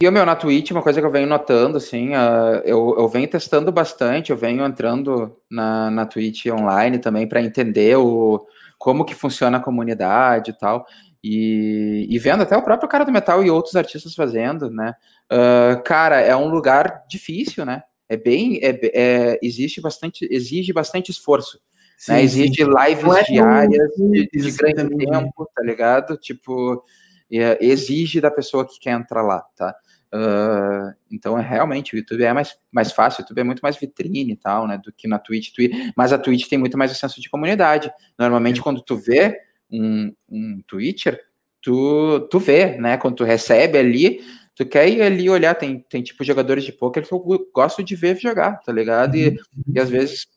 [0.00, 3.08] E o meu, na Twitch, uma coisa que eu venho notando, assim, uh, eu, eu
[3.08, 8.44] venho testando bastante, eu venho entrando na, na Twitch online também para entender o,
[8.76, 10.84] como que funciona a comunidade e tal,
[11.22, 14.94] e, e vendo até o próprio cara do metal e outros artistas fazendo, né?
[15.32, 17.82] Uh, cara, é um lugar difícil, né?
[18.06, 21.58] É bem, é, é, existe bastante, exige bastante esforço.
[21.96, 22.22] Sim, né?
[22.22, 26.18] Exige lives é diárias de, de grande tempo, tá ligado?
[26.18, 26.84] Tipo,
[27.32, 29.74] é, exige da pessoa que quer entrar lá, tá?
[30.14, 33.76] Uh, então, é realmente, o YouTube é mais, mais fácil, o YouTube é muito mais
[33.76, 35.72] vitrine e tal, né, do que na Twitch, Twitch.
[35.96, 37.90] Mas a Twitch tem muito mais o senso de comunidade.
[38.16, 38.62] Normalmente, é.
[38.62, 39.36] quando tu vê
[39.68, 41.20] um, um Twitcher,
[41.60, 44.20] tu, tu vê, né, quando tu recebe ali,
[44.54, 47.96] tu quer ir ali olhar, tem, tem tipo jogadores de poker que eu gosto de
[47.96, 49.16] ver jogar, tá ligado?
[49.16, 49.36] E, uhum.
[49.74, 50.28] e às vezes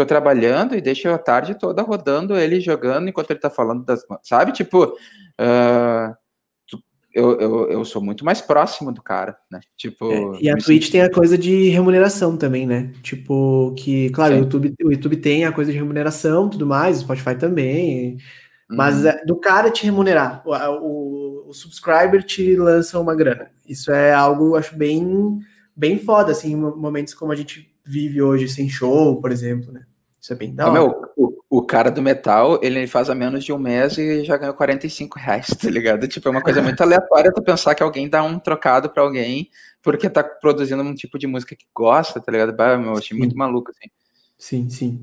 [0.00, 4.02] tô trabalhando e deixo a tarde toda rodando ele jogando enquanto ele tá falando das.
[4.22, 4.52] Sabe?
[4.52, 6.14] Tipo, uh,
[7.12, 9.60] eu, eu, eu sou muito mais próximo do cara, né?
[9.76, 10.10] Tipo.
[10.10, 10.92] É, e a Twitch sinto...
[10.92, 12.92] tem a coisa de remuneração também, né?
[13.02, 17.00] Tipo, que, claro, o YouTube, o YouTube tem a coisa de remuneração tudo mais, o
[17.00, 18.16] Spotify também.
[18.68, 19.12] Mas uhum.
[19.26, 23.50] do cara te remunerar, o, o, o, subscriber te lança uma grana.
[23.68, 25.40] Isso é algo, acho, bem,
[25.74, 29.82] bem foda, assim, momentos como a gente vive hoje, sem show, por exemplo, né?
[30.20, 30.72] Isso é bem da hora.
[30.72, 34.36] Meu, o, o, cara do metal, ele faz há menos de um mês e já
[34.36, 36.06] ganhou 45 reais, tá ligado?
[36.06, 39.48] Tipo, é uma coisa muito aleatória tu pensar que alguém dá um trocado pra alguém
[39.82, 42.52] porque tá produzindo um tipo de música que gosta, tá ligado?
[42.52, 43.18] Bah, meu, achei sim.
[43.18, 43.90] muito maluco, assim.
[44.36, 45.02] Sim, sim.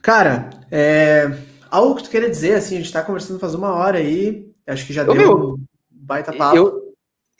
[0.00, 1.36] Cara, é...
[1.68, 4.86] algo que tu queria dizer, assim, a gente tá conversando faz uma hora aí, acho
[4.86, 6.56] que já deu meu, um baita papo.
[6.56, 6.83] Eu,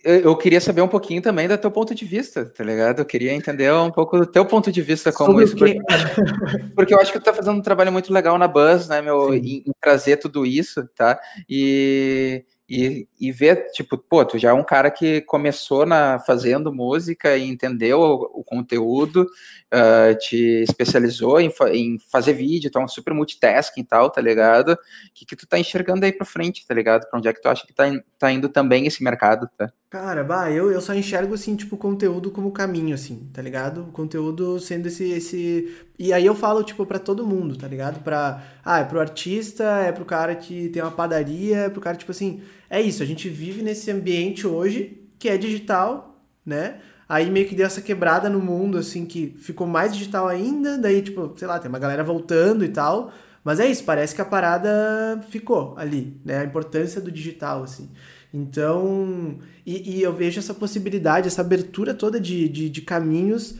[0.04, 3.00] eu queria saber um pouquinho também do teu ponto de vista, tá ligado?
[3.00, 5.56] Eu queria entender um pouco do teu ponto de vista como Sobre isso.
[5.56, 5.78] Porque,
[6.76, 9.34] porque, eu acho que tu tá fazendo um trabalho muito legal na Buzz, né, meu,
[9.34, 11.18] em, em, trazer tudo isso, tá?
[11.48, 16.72] E, e, e ver, tipo, pô, tu já é um cara que começou na, fazendo
[16.72, 23.14] música e entendeu o, o conteúdo, uh, te especializou em, em, fazer vídeo, então super
[23.14, 24.72] multitasking e tal, tá ligado?
[24.72, 24.78] O
[25.14, 27.08] que, que tu tá enxergando aí pra frente, tá ligado?
[27.08, 27.84] Pra onde é que tu acha que tá,
[28.18, 29.72] tá indo também esse mercado, tá?
[29.94, 33.82] Cara, bah, eu, eu só enxergo, assim, tipo, o conteúdo como caminho, assim, tá ligado?
[33.82, 35.72] O conteúdo sendo esse, esse...
[35.96, 38.02] E aí eu falo, tipo, para todo mundo, tá ligado?
[38.02, 38.42] Pra...
[38.64, 42.10] Ah, é pro artista, é pro cara que tem uma padaria, é pro cara, tipo
[42.10, 46.80] assim é isso, a gente vive nesse ambiente hoje que é digital, né?
[47.08, 51.02] Aí meio que deu essa quebrada no mundo, assim, que ficou mais digital ainda, daí,
[51.02, 53.12] tipo, sei lá, tem uma galera voltando e tal.
[53.44, 56.38] Mas é isso, parece que a parada ficou ali, né?
[56.38, 57.88] A importância do digital, assim.
[58.34, 63.54] Então, e, e eu vejo essa possibilidade, essa abertura toda de, de, de caminhos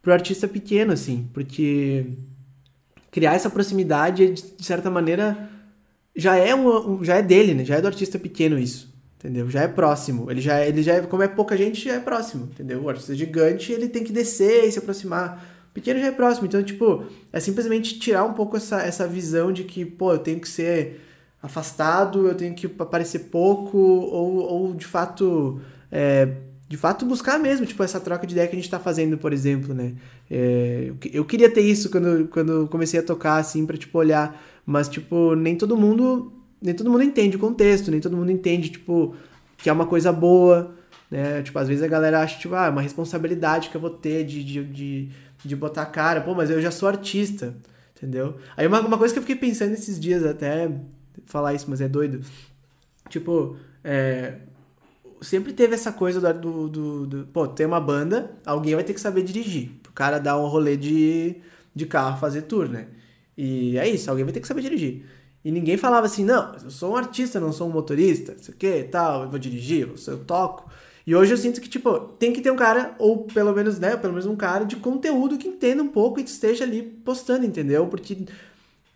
[0.00, 2.06] pro artista pequeno, assim, porque
[3.10, 5.50] criar essa proximidade, de certa maneira,
[6.16, 7.66] já é um, já é dele, né?
[7.66, 9.50] Já é do artista pequeno isso, entendeu?
[9.50, 10.30] Já é próximo.
[10.30, 12.82] Ele já, ele já é, como é pouca gente, já é próximo, entendeu?
[12.82, 15.66] O artista gigante, ele tem que descer e se aproximar.
[15.70, 19.52] O pequeno já é próximo, então tipo, é simplesmente tirar um pouco essa, essa visão
[19.52, 21.02] de que, pô, eu tenho que ser
[21.44, 25.60] afastado, eu tenho que aparecer pouco ou, ou de fato
[25.92, 26.28] é,
[26.66, 29.32] de fato buscar mesmo, tipo, essa troca de ideia que a gente tá fazendo, por
[29.32, 29.92] exemplo, né?
[30.30, 34.88] É, eu, queria ter isso quando, quando comecei a tocar, assim, pra, tipo, olhar mas,
[34.88, 36.32] tipo, nem todo mundo.
[36.60, 39.14] Nem todo mundo entende o contexto, nem todo mundo entende, tipo,
[39.58, 40.74] que é uma coisa boa,
[41.10, 41.42] né?
[41.42, 44.24] Tipo, às vezes a galera acha, tipo, ah, é uma responsabilidade que eu vou ter
[44.24, 45.08] de, de, de,
[45.44, 47.54] de botar a cara, pô, mas eu já sou artista,
[47.94, 48.36] entendeu?
[48.56, 50.70] Aí uma, uma coisa que eu fiquei pensando esses dias até,
[51.26, 52.20] falar isso, mas é doido.
[53.08, 54.38] Tipo, é,
[55.20, 58.94] sempre teve essa coisa do, do, do, do, Pô, tem uma banda, alguém vai ter
[58.94, 59.70] que saber dirigir.
[59.88, 61.36] O cara dar um rolê de,
[61.74, 62.88] de carro, fazer tour, né?
[63.36, 65.04] E é isso, alguém vai ter que saber dirigir.
[65.44, 68.54] E ninguém falava assim, não, eu sou um artista, não sou um motorista, não sei
[68.54, 70.70] o que, tal, eu vou dirigir, eu toco.
[71.06, 73.94] E hoje eu sinto que, tipo, tem que ter um cara, ou pelo menos, né,
[73.96, 77.86] pelo menos um cara de conteúdo que entenda um pouco e esteja ali postando, entendeu?
[77.86, 78.24] Porque,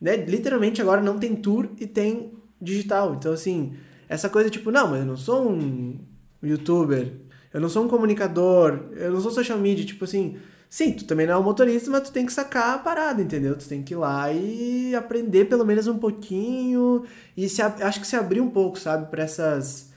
[0.00, 3.14] né, literalmente agora não tem tour e tem digital.
[3.14, 3.74] Então, assim,
[4.08, 5.98] essa coisa, tipo, não, mas eu não sou um
[6.42, 7.12] youtuber,
[7.52, 10.36] eu não sou um comunicador, eu não sou social media, tipo assim,
[10.68, 13.56] sim, tu também não é um motorista, mas tu tem que sacar a parada, entendeu?
[13.56, 17.04] Tu tem que ir lá e aprender pelo menos um pouquinho
[17.36, 19.88] e se, acho que se abrir um pouco, sabe, para essas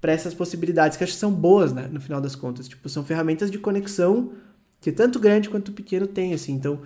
[0.00, 2.68] para essas possibilidades que acho que são boas, né, no final das contas.
[2.68, 4.30] Tipo, são ferramentas de conexão
[4.80, 6.52] que tanto grande quanto pequeno tem, assim.
[6.52, 6.80] Então,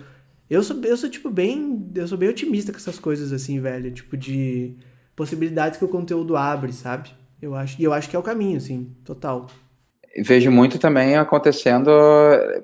[0.51, 3.89] eu sou, eu sou tipo bem, eu sou bem otimista com essas coisas assim, velho,
[3.89, 4.75] tipo de
[5.15, 7.09] possibilidades que o conteúdo abre, sabe?
[7.41, 9.47] Eu acho, e eu acho que é o caminho, assim, total
[10.17, 11.89] vejo muito também acontecendo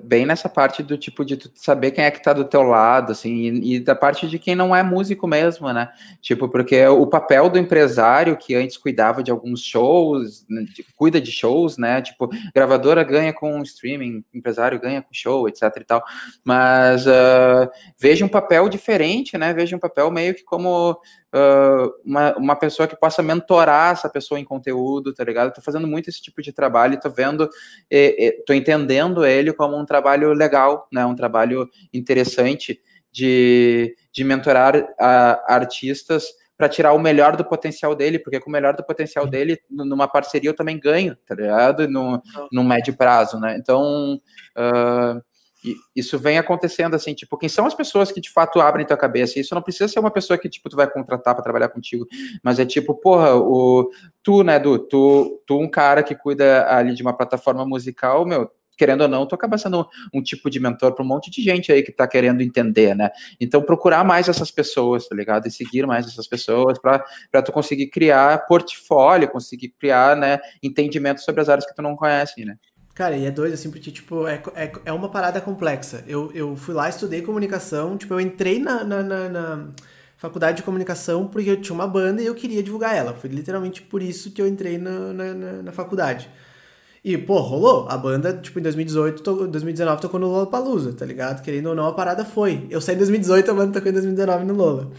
[0.02, 3.34] bem nessa parte do tipo de saber quem é que tá do teu lado, assim,
[3.34, 5.90] e, e, da parte de quem não é músico mesmo, né?
[6.20, 11.20] Tipo, porque o papel do empresário que antes cuidava de alguns shows, né, de, cuida
[11.20, 12.02] de shows, né?
[12.02, 16.04] Tipo, gravadora ganha com streaming, empresário ganha com show, etc e tal.
[16.44, 17.68] Mas uh,
[17.98, 19.54] vejo um papel diferente, né?
[19.54, 20.98] Vejo um papel meio que como
[21.34, 25.52] uh, uma, uma pessoa que possa mentorar essa pessoa em conteúdo, tá ligado?
[25.52, 27.37] Tô fazendo muito esse tipo de trabalho e tô vendo,
[27.90, 31.04] e, e, tô entendendo ele como um trabalho legal, né?
[31.04, 32.80] Um trabalho interessante
[33.12, 36.26] de, de mentorar uh, artistas
[36.56, 40.08] para tirar o melhor do potencial dele, porque com o melhor do potencial dele, numa
[40.08, 41.88] parceria eu também ganho, tá ligado?
[41.88, 42.20] No,
[42.50, 43.56] no médio prazo, né?
[43.56, 44.20] Então,
[44.56, 45.22] uh,
[45.94, 49.38] isso vem acontecendo assim, tipo, quem são as pessoas que de fato abrem tua cabeça?
[49.38, 52.06] Isso não precisa ser uma pessoa que, tipo, tu vai contratar para trabalhar contigo,
[52.42, 53.90] mas é tipo, porra, o,
[54.22, 58.50] tu, né, Du, tu, tu um cara que cuida ali de uma plataforma musical, meu,
[58.78, 61.42] querendo ou não, tu acaba sendo um, um tipo de mentor para um monte de
[61.42, 63.10] gente aí que tá querendo entender, né?
[63.40, 65.48] Então, procurar mais essas pessoas, tá ligado?
[65.48, 71.40] E seguir mais essas pessoas para tu conseguir criar portfólio, conseguir criar, né, entendimento sobre
[71.40, 72.56] as áreas que tu não conhece, né?
[72.98, 76.02] Cara, e é doido, assim, porque, tipo, é, é, é uma parada complexa.
[76.04, 79.68] Eu, eu fui lá, estudei comunicação, tipo, eu entrei na, na, na, na,
[80.16, 83.14] faculdade de comunicação porque eu tinha uma banda e eu queria divulgar ela.
[83.14, 86.28] Foi literalmente por isso que eu entrei na, na, na, na faculdade.
[87.04, 87.86] E, pô, rolou.
[87.88, 91.40] A banda, tipo, em 2018, to, 2019 tocou no Lollapalooza, tá ligado?
[91.40, 92.66] Querendo ou não, a parada foi.
[92.68, 94.90] Eu saí em 2018, a banda tocou em 2019 no Lola.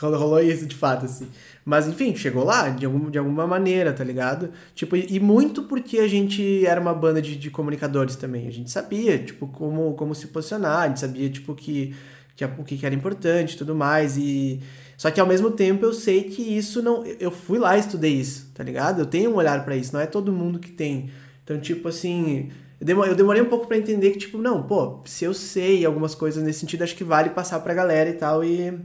[0.00, 1.28] Rolou, rolou isso, de fato, assim.
[1.64, 4.50] Mas, enfim, chegou lá de, algum, de alguma maneira, tá ligado?
[4.74, 8.46] Tipo, e, muito porque a gente era uma banda de, de comunicadores também.
[8.46, 11.94] A gente sabia, tipo, como, como se posicionar, a gente sabia, tipo, que,
[12.36, 14.18] que o que era importante e tudo mais.
[14.18, 14.60] E.
[14.96, 17.04] Só que ao mesmo tempo eu sei que isso não.
[17.18, 19.00] Eu fui lá e estudei isso, tá ligado?
[19.00, 21.10] Eu tenho um olhar para isso, não é todo mundo que tem.
[21.42, 22.50] Então, tipo assim.
[22.80, 26.42] Eu demorei um pouco para entender que, tipo, não, pô, se eu sei algumas coisas
[26.42, 28.44] nesse sentido, acho que vale passar pra galera e tal.
[28.44, 28.78] E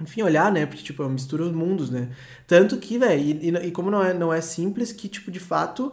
[0.00, 0.66] enfim, olhar, né?
[0.66, 2.08] Porque, tipo, mistura os mundos, né?
[2.46, 5.92] Tanto que, velho, e, e, como não é, não é simples, que, tipo, de fato,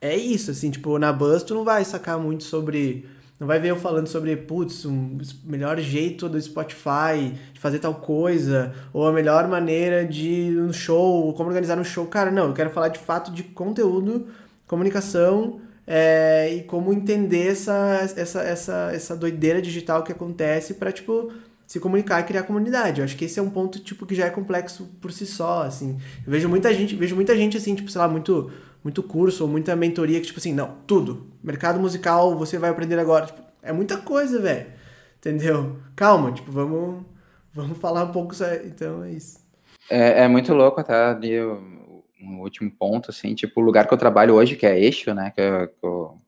[0.00, 3.06] é isso, assim, tipo, na Buzz tu não vai sacar muito sobre...
[3.40, 7.96] Não vai ver eu falando sobre, putz, um melhor jeito do Spotify de fazer tal
[7.96, 12.06] coisa, ou a melhor maneira de um show, como organizar um show.
[12.06, 14.28] Cara, não, eu quero falar de fato de conteúdo,
[14.64, 21.32] comunicação é, e como entender essa, essa, essa, essa doideira digital que acontece para tipo
[21.72, 23.00] se comunicar e criar comunidade.
[23.00, 25.62] Eu acho que esse é um ponto tipo que já é complexo por si só,
[25.62, 25.98] assim.
[26.22, 28.52] Eu vejo muita gente, vejo muita gente assim, tipo, sei lá, muito
[28.84, 31.28] muito curso ou muita mentoria que tipo assim, não, tudo.
[31.42, 34.66] Mercado musical, você vai aprender agora, tipo, é muita coisa, velho.
[35.16, 35.78] Entendeu?
[35.96, 37.06] Calma, tipo, vamos
[37.54, 38.34] vamos falar um pouco,
[38.66, 39.40] então é isso.
[39.88, 43.98] É, é muito louco até ali um último ponto, assim, tipo, o lugar que eu
[43.98, 46.18] trabalho hoje, que é eixo, né, que eu, que eu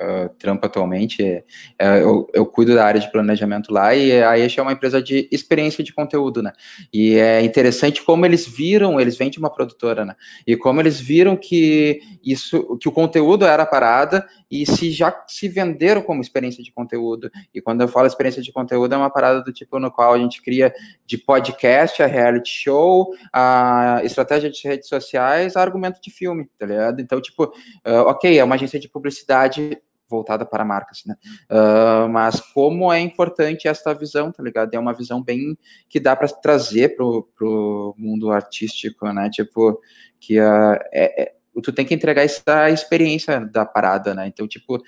[0.00, 1.44] uh, trampo atualmente, é,
[1.78, 5.02] é, eu, eu, cuido da área de planejamento lá e a Eixo é uma empresa
[5.02, 6.52] de experiência de conteúdo, né?
[6.92, 10.14] E é interessante como eles viram, eles vêm de uma produtora, né?
[10.46, 15.48] E como eles viram que isso, que o conteúdo era parada e se já se
[15.48, 17.30] venderam como experiência de conteúdo.
[17.54, 20.18] E quando eu falo experiência de conteúdo, é uma parada do tipo no qual a
[20.18, 20.74] gente cria
[21.06, 26.66] de podcast, a reality show, a estratégia de redes sociais, a argumento de filme, tá
[26.66, 27.00] ligado?
[27.00, 31.16] Então, tipo, uh, ok, é uma agência de publicidade voltada para marcas, né?
[31.50, 34.74] Uh, mas como é importante esta visão, tá ligado?
[34.74, 35.56] É uma visão bem
[35.88, 39.30] que dá para trazer pro, pro mundo artístico, né?
[39.30, 39.80] Tipo,
[40.20, 44.26] que uh, é, é, tu tem que entregar essa experiência da parada, né?
[44.26, 44.82] Então, tipo,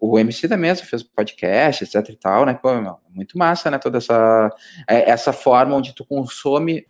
[0.00, 2.54] o MC da mesa fez podcast, etc e tal, né?
[2.54, 3.78] Pô, meu, muito massa, né?
[3.78, 4.50] Toda essa,
[4.88, 6.86] é, essa forma onde tu consome.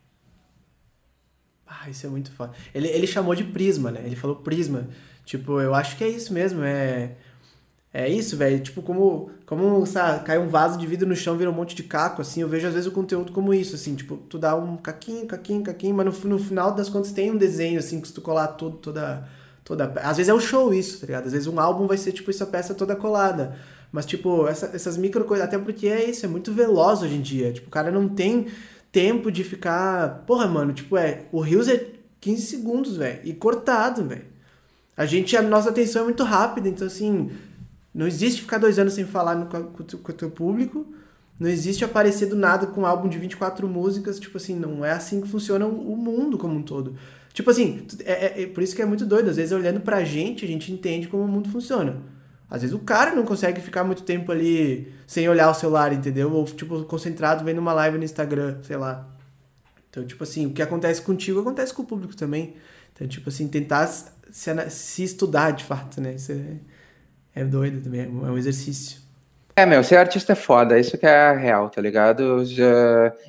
[1.66, 2.52] Ah, isso é muito foda.
[2.74, 4.02] Ele, ele chamou de prisma, né?
[4.04, 4.88] Ele falou prisma.
[5.24, 7.16] Tipo, eu acho que é isso mesmo, é.
[7.92, 8.60] É isso, velho.
[8.60, 11.82] Tipo, como, como, sabe, cai um vaso de vidro no chão, vira um monte de
[11.82, 12.40] caco, assim.
[12.40, 13.94] Eu vejo às vezes o conteúdo como isso, assim.
[13.94, 17.36] Tipo, tu dá um caquinho, caquinho, caquinho, mas no, no final das contas tem um
[17.36, 19.28] desenho, assim, que se tu colar tudo, toda
[19.64, 19.92] toda.
[20.02, 21.26] Às vezes é o show isso, tá ligado?
[21.26, 23.56] Às vezes um álbum vai ser tipo essa peça toda colada.
[23.90, 25.46] Mas, tipo, essa, essas micro coisas.
[25.46, 27.52] Até porque é isso, é muito veloz hoje em dia.
[27.52, 28.46] Tipo, o cara não tem
[28.90, 30.24] tempo de ficar.
[30.26, 31.26] Porra, mano, tipo, é.
[31.30, 31.86] O Rios é
[32.20, 33.20] 15 segundos, velho.
[33.24, 34.24] E cortado, velho.
[34.96, 37.30] A gente, a nossa atenção é muito rápida, então assim.
[37.94, 40.86] Não existe ficar dois anos sem falar no, com, o teu público.
[41.38, 44.18] Não existe aparecer do nada com um álbum de 24 músicas.
[44.18, 46.94] Tipo assim, não é assim que funciona o mundo como um todo.
[47.32, 49.30] Tipo assim, é, é, é, por isso que é muito doido.
[49.30, 52.00] Às vezes, olhando pra gente, a gente entende como o mundo funciona.
[52.48, 56.30] Às vezes o cara não consegue ficar muito tempo ali sem olhar o celular, entendeu?
[56.32, 59.08] Ou, tipo, concentrado vendo uma live no Instagram, sei lá.
[59.88, 62.54] Então, tipo assim, o que acontece contigo acontece com o público também.
[62.92, 66.14] Então, tipo assim, tentar se, se estudar de fato, né?
[66.14, 66.56] Isso é,
[67.34, 69.00] é doido também, é um exercício.
[69.54, 72.42] É, meu, ser artista é foda, isso que é real, tá ligado?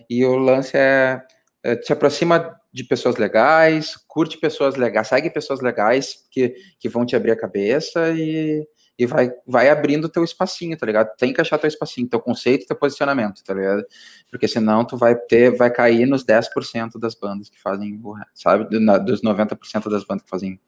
[0.10, 1.22] E o lance é,
[1.62, 7.06] é se aproxima de pessoas legais, curte pessoas legais, segue pessoas legais que, que vão
[7.06, 8.66] te abrir a cabeça e,
[8.98, 11.10] e vai, vai abrindo teu espacinho, tá ligado?
[11.18, 13.86] Tem que achar teu espacinho, teu conceito, teu posicionamento, tá ligado?
[14.32, 18.02] Porque senão tu vai ter, vai cair nos 10% das bandas que fazem,
[18.34, 18.66] sabe?
[19.06, 20.60] Dos 90% das bandas que fazem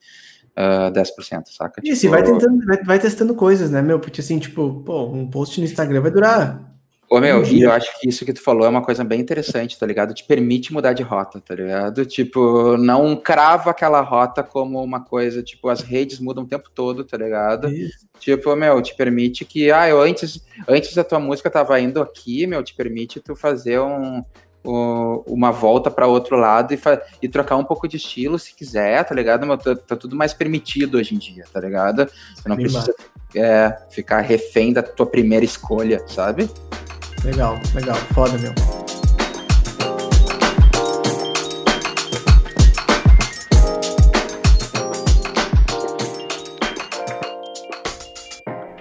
[0.58, 1.82] uh, ah, 10%, saca?
[1.84, 3.99] Isso, tipo, e vai tentando, vai, vai testando coisas, né, meu?
[3.99, 6.76] Porque assim, tipo, pô, um post no Instagram vai durar
[7.10, 9.78] Ô, meu, e eu acho que isso que tu falou é uma coisa bem interessante,
[9.78, 10.14] tá ligado?
[10.14, 12.03] Te permite mudar de rota, tá ligado?
[12.06, 17.03] Tipo, não crava aquela rota como uma coisa, tipo, as redes mudam o tempo todo,
[17.03, 17.70] tá ligado?
[17.70, 18.08] Isso.
[18.20, 22.47] Tipo, meu, te permite que, ah, eu antes, antes a tua música tava indo aqui,
[22.47, 24.24] meu, te permite tu fazer um,
[24.66, 26.80] um uma volta para outro lado e,
[27.22, 29.45] e, trocar um pouco de estilo se quiser, tá ligado?
[29.45, 32.09] Meu, tá, tá tudo mais permitido hoje em dia, tá ligado?
[32.36, 32.93] Você não precisa
[33.36, 36.49] é, ficar refém da tua primeira escolha, sabe?
[37.24, 37.95] Legal, legal.
[38.13, 38.53] Foda, meu.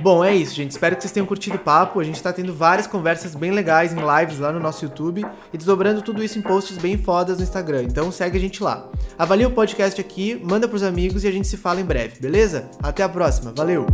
[0.05, 0.73] Bom, é isso, gente.
[0.73, 1.99] Espero que vocês tenham curtido o papo.
[1.99, 5.57] A gente tá tendo várias conversas bem legais em lives lá no nosso YouTube e
[5.57, 7.85] desdobrando tudo isso em posts bem fodas no Instagram.
[7.85, 8.87] Então segue a gente lá.
[9.19, 12.69] Avalia o podcast aqui, manda pros amigos e a gente se fala em breve, beleza?
[12.83, 13.51] Até a próxima.
[13.57, 13.87] Valeu!